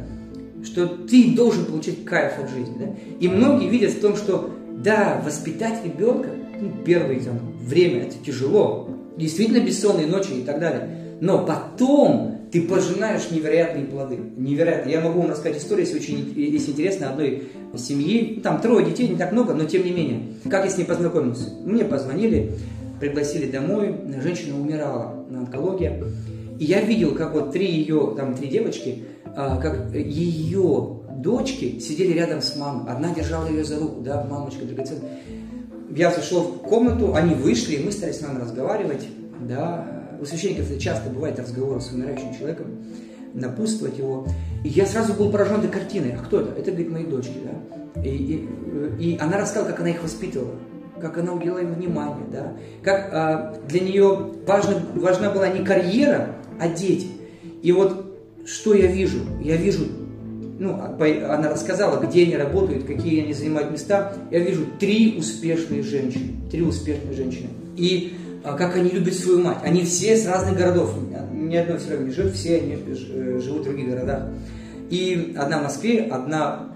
что 0.65 0.87
ты 0.87 1.35
должен 1.35 1.67
получать 1.67 2.05
кайф 2.05 2.39
от 2.39 2.51
жизни. 2.51 2.75
Да? 2.79 2.87
И 3.21 3.29
многие 3.29 3.69
видят 3.69 3.93
в 3.93 4.01
том, 4.01 4.17
что 4.17 4.51
да, 4.83 5.21
воспитать 5.25 5.85
ребенка, 5.85 6.29
ну, 6.61 6.73
первое 6.85 7.21
там, 7.21 7.39
время 7.61 8.05
это 8.05 8.15
тяжело, 8.25 8.89
действительно 9.17 9.61
бессонные 9.61 10.07
ночи 10.07 10.33
и 10.33 10.43
так 10.43 10.61
далее. 10.61 10.89
Но 11.21 11.45
потом 11.45 12.39
ты 12.51 12.63
пожинаешь 12.63 13.31
невероятные 13.31 13.85
плоды. 13.85 14.19
Невероятно. 14.37 14.91
Я 14.91 15.01
могу 15.01 15.21
вам 15.21 15.31
рассказать 15.31 15.59
историю, 15.59 15.87
если 15.87 15.99
очень 15.99 16.33
если 16.37 16.73
интересно, 16.73 17.11
одной 17.11 17.45
семьи. 17.77 18.35
Ну, 18.37 18.43
там 18.43 18.61
трое 18.61 18.87
детей, 18.87 19.09
не 19.09 19.17
так 19.17 19.33
много, 19.33 19.55
но 19.55 19.65
тем 19.65 19.85
не 19.85 19.93
менее. 19.93 20.23
Как 20.49 20.65
я 20.65 20.71
с 20.71 20.79
ней 20.79 20.85
познакомился? 20.85 21.51
Мне 21.65 21.85
позвонили, 21.85 22.53
пригласили 23.01 23.51
домой, 23.51 23.95
женщина 24.23 24.59
умирала 24.59 25.27
на 25.29 25.41
онкологии. 25.41 25.93
И 26.59 26.65
я 26.65 26.81
видел, 26.81 27.15
как 27.15 27.35
вот 27.35 27.53
три 27.53 27.67
ее, 27.67 28.15
там 28.17 28.35
три 28.35 28.49
девочки, 28.49 29.05
а, 29.37 29.61
как 29.61 29.95
ее 29.95 31.01
дочки 31.19 31.79
сидели 31.79 32.13
рядом 32.13 32.41
с 32.41 32.57
мамой. 32.57 32.91
Одна 32.91 33.15
держала 33.15 33.49
ее 33.49 33.65
за 33.65 33.79
руку, 33.79 34.01
да, 34.01 34.25
мамочка 34.25 34.65
драгоценная. 34.65 35.11
Я 35.91 36.11
зашел 36.11 36.43
в 36.43 36.59
комнату, 36.59 37.15
они 37.15 37.35
вышли, 37.35 37.77
и 37.77 37.85
мы 37.85 37.93
стали 37.93 38.13
с 38.13 38.21
мамой 38.21 38.43
разговаривать, 38.43 39.09
да. 39.41 39.87
У 40.21 40.25
священников 40.25 40.71
это 40.71 40.81
часто 40.81 41.11
бывает 41.11 41.39
разговор 41.39 41.81
с 41.81 41.93
умирающим 41.93 42.35
человеком, 42.37 42.85
напутствовать 43.35 43.99
его. 43.99 44.27
И 44.65 44.69
я 44.69 44.87
сразу 44.87 45.15
был 45.15 45.31
поражен 45.31 45.59
этой 45.61 45.71
картиной. 45.71 46.13
А 46.13 46.19
кто 46.19 46.41
это? 46.41 46.53
Это, 46.59 46.71
говорит, 46.71 46.91
мои 46.91 47.05
дочки, 47.05 47.35
да. 47.45 48.03
И, 48.03 48.09
и, 48.09 49.13
и 49.15 49.19
она 49.19 49.39
рассказала, 49.39 49.69
как 49.69 49.81
она 49.81 49.91
их 49.91 50.03
воспитывала 50.03 50.55
как 51.01 51.19
она 51.19 51.33
уделяла 51.33 51.59
им 51.59 51.75
внимание, 51.75 52.27
да, 52.31 52.55
как 52.83 53.11
а, 53.13 53.61
для 53.69 53.81
нее 53.81 54.33
важна, 54.47 54.83
важна 54.95 55.31
была 55.31 55.49
не 55.49 55.65
карьера, 55.65 56.35
а 56.61 56.69
дети. 56.69 57.09
И 57.63 57.73
вот 57.73 58.19
что 58.45 58.75
я 58.75 58.87
вижу? 58.87 59.19
Я 59.41 59.57
вижу, 59.57 59.85
ну, 60.59 60.75
она 60.75 61.51
рассказала, 61.51 62.05
где 62.05 62.25
они 62.25 62.37
работают, 62.37 62.85
какие 62.85 63.23
они 63.23 63.33
занимают 63.33 63.71
места. 63.71 64.13
Я 64.31 64.41
вижу 64.41 64.67
три 64.79 65.17
успешные 65.17 65.83
женщины, 65.83 66.33
три 66.51 66.63
успешные 66.63 67.15
женщины. 67.15 67.49
И 67.77 68.15
а, 68.45 68.55
как 68.55 68.77
они 68.77 68.91
любят 68.91 69.15
свою 69.15 69.43
мать. 69.43 69.59
Они 69.63 69.85
все 69.85 70.17
с 70.17 70.27
разных 70.27 70.57
городов, 70.57 70.95
ни 71.33 71.57
одной 71.57 71.79
все 71.79 71.91
равно 71.91 72.07
не 72.07 72.13
живут, 72.13 72.33
все 72.33 72.57
они 72.57 72.77
э, 72.87 73.41
живут 73.41 73.63
в 73.63 73.65
других 73.65 73.91
городах. 73.91 74.29
И 74.91 75.35
одна 75.37 75.61
в 75.61 75.65
Москве, 75.65 76.03
одна, 76.05 76.69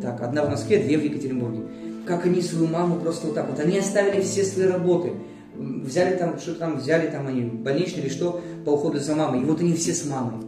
так, 0.00 0.20
одна 0.22 0.44
в 0.44 0.50
Москве, 0.50 0.82
две 0.82 0.96
в 0.96 1.04
Екатеринбурге. 1.04 1.60
Как 2.06 2.26
они 2.26 2.40
свою 2.40 2.68
маму 2.68 2.96
просто 2.96 3.26
вот 3.26 3.34
так 3.34 3.48
вот, 3.50 3.60
они 3.60 3.78
оставили 3.78 4.22
все 4.22 4.44
свои 4.44 4.66
работы, 4.66 5.12
взяли 5.56 6.16
там, 6.16 6.38
что 6.38 6.54
там, 6.54 6.78
взяли 6.78 7.08
там 7.08 7.26
они, 7.26 7.42
больничные 7.42 8.04
или 8.04 8.10
что, 8.10 8.40
по 8.64 8.70
уходу 8.70 8.98
за 8.98 9.14
мамой. 9.14 9.42
И 9.42 9.44
вот 9.44 9.60
они 9.60 9.74
все 9.74 9.92
с 9.92 10.06
мамой. 10.06 10.46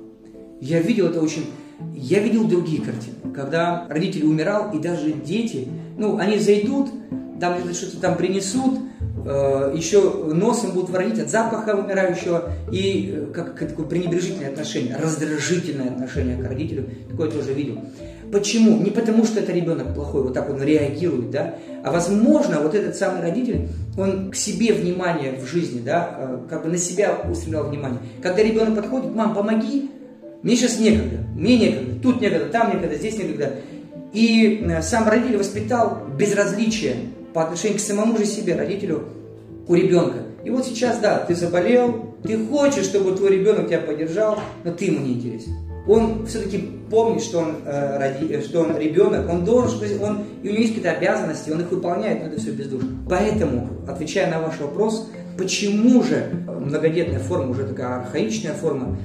Я 0.60 0.80
видел 0.80 1.06
это 1.06 1.20
очень... 1.20 1.46
Я 1.94 2.20
видел 2.20 2.44
другие 2.44 2.82
картины, 2.82 3.16
когда 3.34 3.86
родитель 3.88 4.24
умирал, 4.24 4.72
и 4.72 4.78
даже 4.78 5.12
дети, 5.12 5.68
ну, 5.96 6.18
они 6.18 6.38
зайдут, 6.38 6.90
там 7.40 7.58
что-то 7.72 8.00
там 8.00 8.16
принесут, 8.16 8.78
э, 9.24 9.74
еще 9.76 10.24
носом 10.32 10.72
будут 10.72 10.90
воронить 10.90 11.18
от 11.18 11.30
запаха 11.30 11.76
умирающего, 11.76 12.52
и 12.70 13.12
э, 13.14 13.32
как, 13.32 13.56
как 13.56 13.70
такое 13.70 13.86
пренебрежительное 13.86 14.50
отношение, 14.50 14.96
раздражительное 14.96 15.88
отношение 15.88 16.36
к 16.36 16.46
родителю, 16.46 16.88
такое 17.10 17.30
тоже 17.30 17.52
видел. 17.52 17.80
Почему? 18.32 18.78
Не 18.78 18.90
потому, 18.90 19.26
что 19.26 19.40
это 19.40 19.52
ребенок 19.52 19.94
плохой, 19.94 20.22
вот 20.22 20.34
так 20.34 20.48
он 20.48 20.62
реагирует, 20.62 21.30
да, 21.30 21.56
а 21.84 21.90
возможно, 21.90 22.60
вот 22.60 22.74
этот 22.74 22.96
самый 22.96 23.20
родитель, 23.20 23.68
он 23.98 24.30
к 24.30 24.36
себе 24.36 24.72
внимание 24.72 25.38
в 25.38 25.46
жизни, 25.46 25.80
да, 25.80 26.16
э, 26.16 26.38
как 26.48 26.62
бы 26.62 26.70
на 26.70 26.78
себя 26.78 27.18
устремлял 27.30 27.68
внимание. 27.68 27.98
Когда 28.22 28.42
ребенок 28.42 28.76
подходит, 28.76 29.14
мам, 29.14 29.34
помоги, 29.34 29.90
мне 30.42 30.56
сейчас 30.56 30.80
некогда, 30.80 31.21
мне 31.34 31.58
некогда, 31.58 32.00
тут 32.02 32.20
некогда, 32.20 32.46
там 32.46 32.74
некогда, 32.74 32.96
здесь 32.96 33.18
некогда. 33.18 33.52
И 34.12 34.64
э, 34.64 34.82
сам 34.82 35.08
родитель 35.08 35.38
воспитал 35.38 36.02
безразличие 36.16 36.96
по 37.32 37.42
отношению 37.42 37.78
к 37.78 37.80
самому 37.80 38.18
же 38.18 38.26
себе, 38.26 38.54
родителю, 38.54 39.04
у 39.66 39.74
ребенка. 39.74 40.18
И 40.44 40.50
вот 40.50 40.66
сейчас, 40.66 40.98
да, 40.98 41.18
ты 41.18 41.34
заболел, 41.34 42.14
ты 42.22 42.36
хочешь, 42.46 42.84
чтобы 42.84 43.16
твой 43.16 43.30
ребенок 43.30 43.68
тебя 43.68 43.78
поддержал, 43.78 44.38
но 44.64 44.72
ты 44.72 44.86
ему 44.86 45.00
не 45.00 45.14
интересен. 45.14 45.52
Он 45.86 46.26
все-таки 46.26 46.58
помнит, 46.90 47.22
что 47.22 47.38
он, 47.38 47.56
э, 47.64 47.98
роди, 47.98 48.40
что 48.42 48.60
он 48.60 48.76
ребенок, 48.76 49.28
он 49.28 49.44
должен, 49.44 49.80
он, 50.02 50.24
и 50.42 50.48
у 50.48 50.52
него 50.52 50.60
есть 50.62 50.74
какие-то 50.74 50.96
обязанности, 50.96 51.50
он 51.50 51.60
их 51.60 51.70
выполняет, 51.70 52.20
но 52.20 52.26
это 52.28 52.40
все 52.40 52.52
бездушно. 52.52 52.90
Поэтому, 53.08 53.68
отвечая 53.88 54.30
на 54.30 54.40
ваш 54.40 54.60
вопрос, 54.60 55.10
почему 55.36 56.02
же 56.02 56.30
многодетная 56.46 57.18
форма, 57.18 57.50
уже 57.50 57.64
такая 57.64 58.00
архаичная 58.00 58.54
форма, 58.54 58.96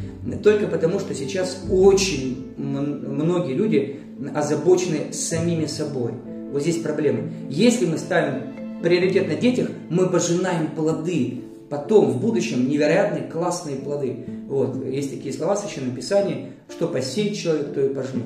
только 0.43 0.67
потому, 0.67 0.99
что 0.99 1.13
сейчас 1.13 1.63
очень 1.69 2.53
многие 2.57 3.53
люди 3.53 3.99
озабочены 4.33 5.13
самими 5.13 5.65
собой. 5.65 6.11
Вот 6.51 6.61
здесь 6.61 6.77
проблема. 6.77 7.29
Если 7.49 7.85
мы 7.85 7.97
ставим 7.97 8.81
приоритет 8.81 9.27
на 9.27 9.35
детях, 9.35 9.69
мы 9.89 10.09
пожинаем 10.09 10.67
плоды. 10.67 11.41
Потом, 11.69 12.11
в 12.11 12.21
будущем, 12.21 12.69
невероятные 12.69 13.29
классные 13.29 13.75
плоды. 13.75 14.25
Вот. 14.47 14.85
Есть 14.85 15.11
такие 15.11 15.33
слова 15.33 15.55
в 15.55 15.59
Священном 15.59 15.93
Писании, 15.93 16.53
что 16.69 16.87
посеет 16.87 17.35
человек, 17.35 17.73
то 17.73 17.85
и 17.85 17.93
пожнет. 17.93 18.23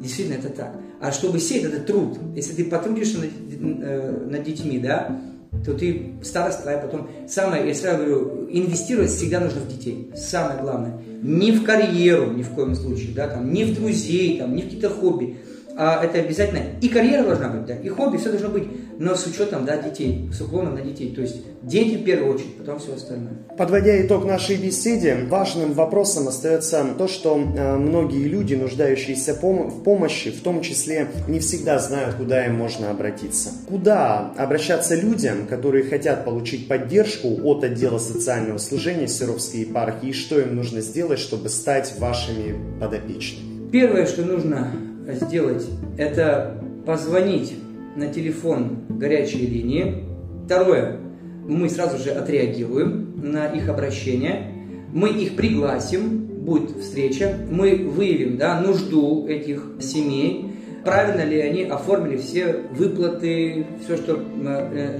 Действительно, 0.00 0.38
это 0.38 0.48
так. 0.48 0.74
А 1.00 1.12
чтобы 1.12 1.38
сеять, 1.38 1.64
это 1.64 1.80
труд. 1.80 2.18
Если 2.34 2.54
ты 2.54 2.64
потрудишься 2.64 3.18
над, 3.20 3.30
э, 3.30 4.26
над 4.28 4.42
детьми, 4.42 4.78
да, 4.78 5.20
то 5.64 5.74
ты 5.74 6.12
старость 6.22 6.62
твоя 6.62 6.78
потом... 6.78 7.08
Самое, 7.28 7.66
я 7.68 7.74
сразу 7.74 7.98
говорю, 7.98 8.48
инвестировать 8.50 9.10
всегда 9.10 9.40
нужно 9.40 9.60
в 9.60 9.68
детей. 9.68 10.10
Самое 10.16 10.60
главное. 10.60 11.00
Не 11.22 11.52
в 11.52 11.64
карьеру, 11.64 12.32
ни 12.32 12.42
в 12.42 12.50
коем 12.50 12.74
случае, 12.74 13.14
да, 13.14 13.28
там, 13.28 13.52
не 13.52 13.64
в 13.64 13.74
друзей, 13.74 14.38
там, 14.38 14.56
не 14.56 14.62
в 14.62 14.64
какие-то 14.64 14.90
хобби 14.90 15.36
а 15.76 16.04
это 16.04 16.18
обязательно 16.18 16.60
и 16.80 16.88
карьера 16.88 17.24
должна 17.24 17.48
быть, 17.48 17.66
да, 17.66 17.74
и 17.76 17.88
хобби, 17.88 18.16
все 18.16 18.30
должно 18.30 18.48
быть, 18.48 18.64
но 18.98 19.14
с 19.14 19.26
учетом, 19.26 19.64
да, 19.64 19.76
детей, 19.76 20.28
с 20.32 20.40
уклоном 20.40 20.74
на 20.74 20.82
детей. 20.82 21.14
То 21.14 21.22
есть 21.22 21.42
дети 21.62 21.96
в 21.96 22.04
первую 22.04 22.34
очередь, 22.34 22.56
потом 22.56 22.78
все 22.78 22.94
остальное. 22.94 23.32
Подводя 23.56 24.00
итог 24.04 24.24
нашей 24.24 24.56
беседе, 24.56 25.26
важным 25.28 25.72
вопросом 25.72 26.28
остается 26.28 26.84
то, 26.96 27.08
что 27.08 27.36
э, 27.36 27.76
многие 27.76 28.24
люди, 28.24 28.54
нуждающиеся 28.54 29.38
пом- 29.40 29.68
в 29.68 29.82
помощи, 29.82 30.30
в 30.30 30.42
том 30.42 30.62
числе 30.62 31.08
не 31.28 31.40
всегда 31.40 31.78
знают, 31.78 32.16
куда 32.16 32.46
им 32.46 32.54
можно 32.54 32.90
обратиться. 32.90 33.50
Куда 33.68 34.32
обращаться 34.36 34.94
людям, 34.94 35.46
которые 35.46 35.84
хотят 35.84 36.24
получить 36.24 36.68
поддержку 36.68 37.28
от 37.44 37.64
отдела 37.64 37.98
социального 37.98 38.58
служения 38.58 39.08
Серовской 39.08 39.60
епархии, 39.60 40.10
и 40.10 40.12
что 40.12 40.38
им 40.38 40.56
нужно 40.56 40.80
сделать, 40.80 41.18
чтобы 41.18 41.48
стать 41.48 41.94
вашими 41.98 42.56
подопечными? 42.80 43.70
Первое, 43.70 44.06
что 44.06 44.22
нужно 44.22 44.72
сделать, 45.08 45.66
это 45.96 46.62
позвонить 46.86 47.54
на 47.96 48.08
телефон 48.08 48.78
горячей 48.88 49.46
линии. 49.46 50.04
Второе, 50.46 50.98
мы 51.46 51.68
сразу 51.68 51.98
же 51.98 52.10
отреагируем 52.10 53.20
на 53.22 53.46
их 53.46 53.68
обращение, 53.68 54.52
мы 54.92 55.08
их 55.10 55.36
пригласим, 55.36 56.26
будет 56.42 56.76
встреча, 56.76 57.36
мы 57.50 57.76
выявим 57.76 58.36
да, 58.36 58.60
нужду 58.60 59.26
этих 59.28 59.64
семей, 59.80 60.52
правильно 60.84 61.24
ли 61.24 61.40
они 61.40 61.62
оформили 61.64 62.16
все 62.16 62.64
выплаты, 62.72 63.66
все, 63.84 63.96
что 63.96 64.20
э, 64.20 64.98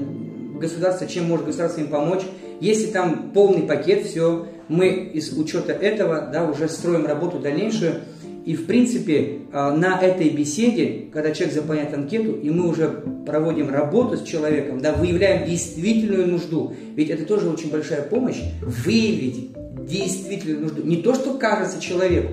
государство, 0.61 1.07
чем 1.07 1.25
может 1.25 1.47
государство 1.47 1.81
им 1.81 1.89
помочь. 1.89 2.23
Если 2.61 2.87
там 2.87 3.33
полный 3.35 3.63
пакет, 3.63 4.07
все, 4.07 4.47
мы 4.69 4.89
из 4.89 5.37
учета 5.37 5.73
этого 5.73 6.29
да, 6.33 6.49
уже 6.49 6.69
строим 6.69 7.07
работу 7.07 7.41
дальнейшую, 7.41 8.03
и, 8.45 8.55
в 8.55 8.67
принципе, 8.67 9.41
а, 9.53 9.73
на 9.73 10.01
этой 10.01 10.31
беседе, 10.31 11.07
когда 11.13 11.33
человек 11.33 11.55
заполняет 11.55 11.95
анкету, 11.95 12.33
и 12.33 12.51
мы 12.51 12.69
уже 12.69 12.89
проводим 13.25 13.71
работу 13.71 14.17
с 14.17 14.23
человеком, 14.23 14.81
да, 14.81 14.93
выявляем 14.93 15.49
действительную 15.49 16.27
нужду. 16.27 16.75
Ведь 16.97 17.11
это 17.11 17.25
тоже 17.25 17.49
очень 17.49 17.71
большая 17.71 18.03
помощь, 18.03 18.41
выявить 18.61 19.51
действительную 19.87 20.63
нужду. 20.63 20.83
Не 20.83 20.97
то, 20.97 21.15
что 21.15 21.35
кажется 21.35 21.81
человеку, 21.81 22.33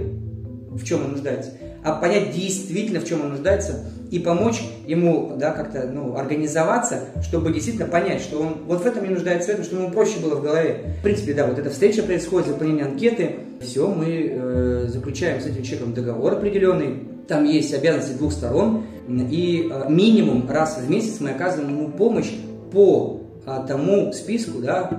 в 0.71 0.83
чем 0.83 1.05
он 1.05 1.11
нуждается, 1.11 1.51
а 1.83 1.93
понять 1.93 2.31
действительно, 2.31 2.99
в 2.99 3.07
чем 3.07 3.21
он 3.21 3.29
нуждается, 3.29 3.91
и 4.11 4.19
помочь 4.19 4.61
ему 4.87 5.35
да, 5.37 5.51
как-то 5.51 5.89
ну, 5.91 6.15
организоваться, 6.15 7.01
чтобы 7.21 7.53
действительно 7.53 7.87
понять, 7.87 8.21
что 8.21 8.39
он 8.39 8.57
вот 8.65 8.81
в 8.81 8.85
этом 8.85 9.03
не 9.03 9.09
нуждается, 9.09 9.49
в 9.49 9.53
этом, 9.53 9.65
чтобы 9.65 9.83
ему 9.83 9.91
проще 9.91 10.19
было 10.19 10.35
в 10.35 10.41
голове. 10.41 10.95
В 10.99 11.03
принципе, 11.03 11.33
да, 11.33 11.45
вот 11.45 11.59
эта 11.59 11.69
встреча 11.69 12.03
происходит, 12.03 12.49
заполнение 12.49 12.85
анкеты, 12.85 13.35
все, 13.61 13.87
мы 13.87 14.31
э, 14.31 14.85
заключаем 14.87 15.41
с 15.41 15.45
этим 15.45 15.63
человеком 15.63 15.93
договор 15.93 16.33
определенный, 16.33 17.03
там 17.27 17.43
есть 17.45 17.73
обязанности 17.73 18.13
двух 18.13 18.31
сторон, 18.31 18.85
и 19.07 19.69
э, 19.71 19.89
минимум 19.89 20.49
раз 20.49 20.79
в 20.79 20.89
месяц 20.89 21.19
мы 21.19 21.31
оказываем 21.31 21.75
ему 21.75 21.91
помощь 21.91 22.31
по 22.71 23.21
э, 23.45 23.65
тому 23.67 24.11
списку 24.13 24.59
да, 24.59 24.89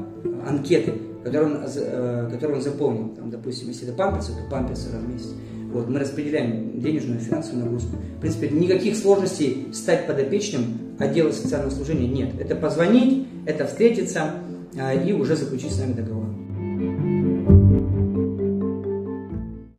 анкеты, 0.46 0.94
который 1.25 1.46
он, 1.46 1.61
э, 1.64 2.29
который 2.31 2.57
он 2.57 2.62
заполнил. 2.62 3.09
Там, 3.16 3.31
допустим, 3.31 3.68
если 3.68 3.88
это 3.88 3.96
памперсы, 3.96 4.33
то 4.33 4.51
памперсы 4.51 4.92
раз 4.92 5.03
в 5.03 5.09
месяц. 5.09 5.31
Вот, 5.72 5.88
мы 5.88 5.98
распределяем 5.98 6.80
денежную 6.80 7.20
и 7.20 7.22
финансовую 7.22 7.64
нагрузку. 7.64 7.96
В 8.16 8.20
принципе, 8.20 8.48
никаких 8.48 8.96
сложностей 8.96 9.68
стать 9.72 10.06
подопечным 10.06 10.96
отдела 10.98 11.33
социального 11.33 11.70
служения 11.70 12.09
нет. 12.09 12.40
Это 12.40 12.54
позвонить, 12.56 13.26
это 13.46 13.66
встретиться 13.66 14.35
а, 14.78 14.94
и 14.94 15.12
уже 15.12 15.37
заключить 15.37 15.72
с 15.72 15.78
нами 15.78 15.92
договор. 15.92 16.39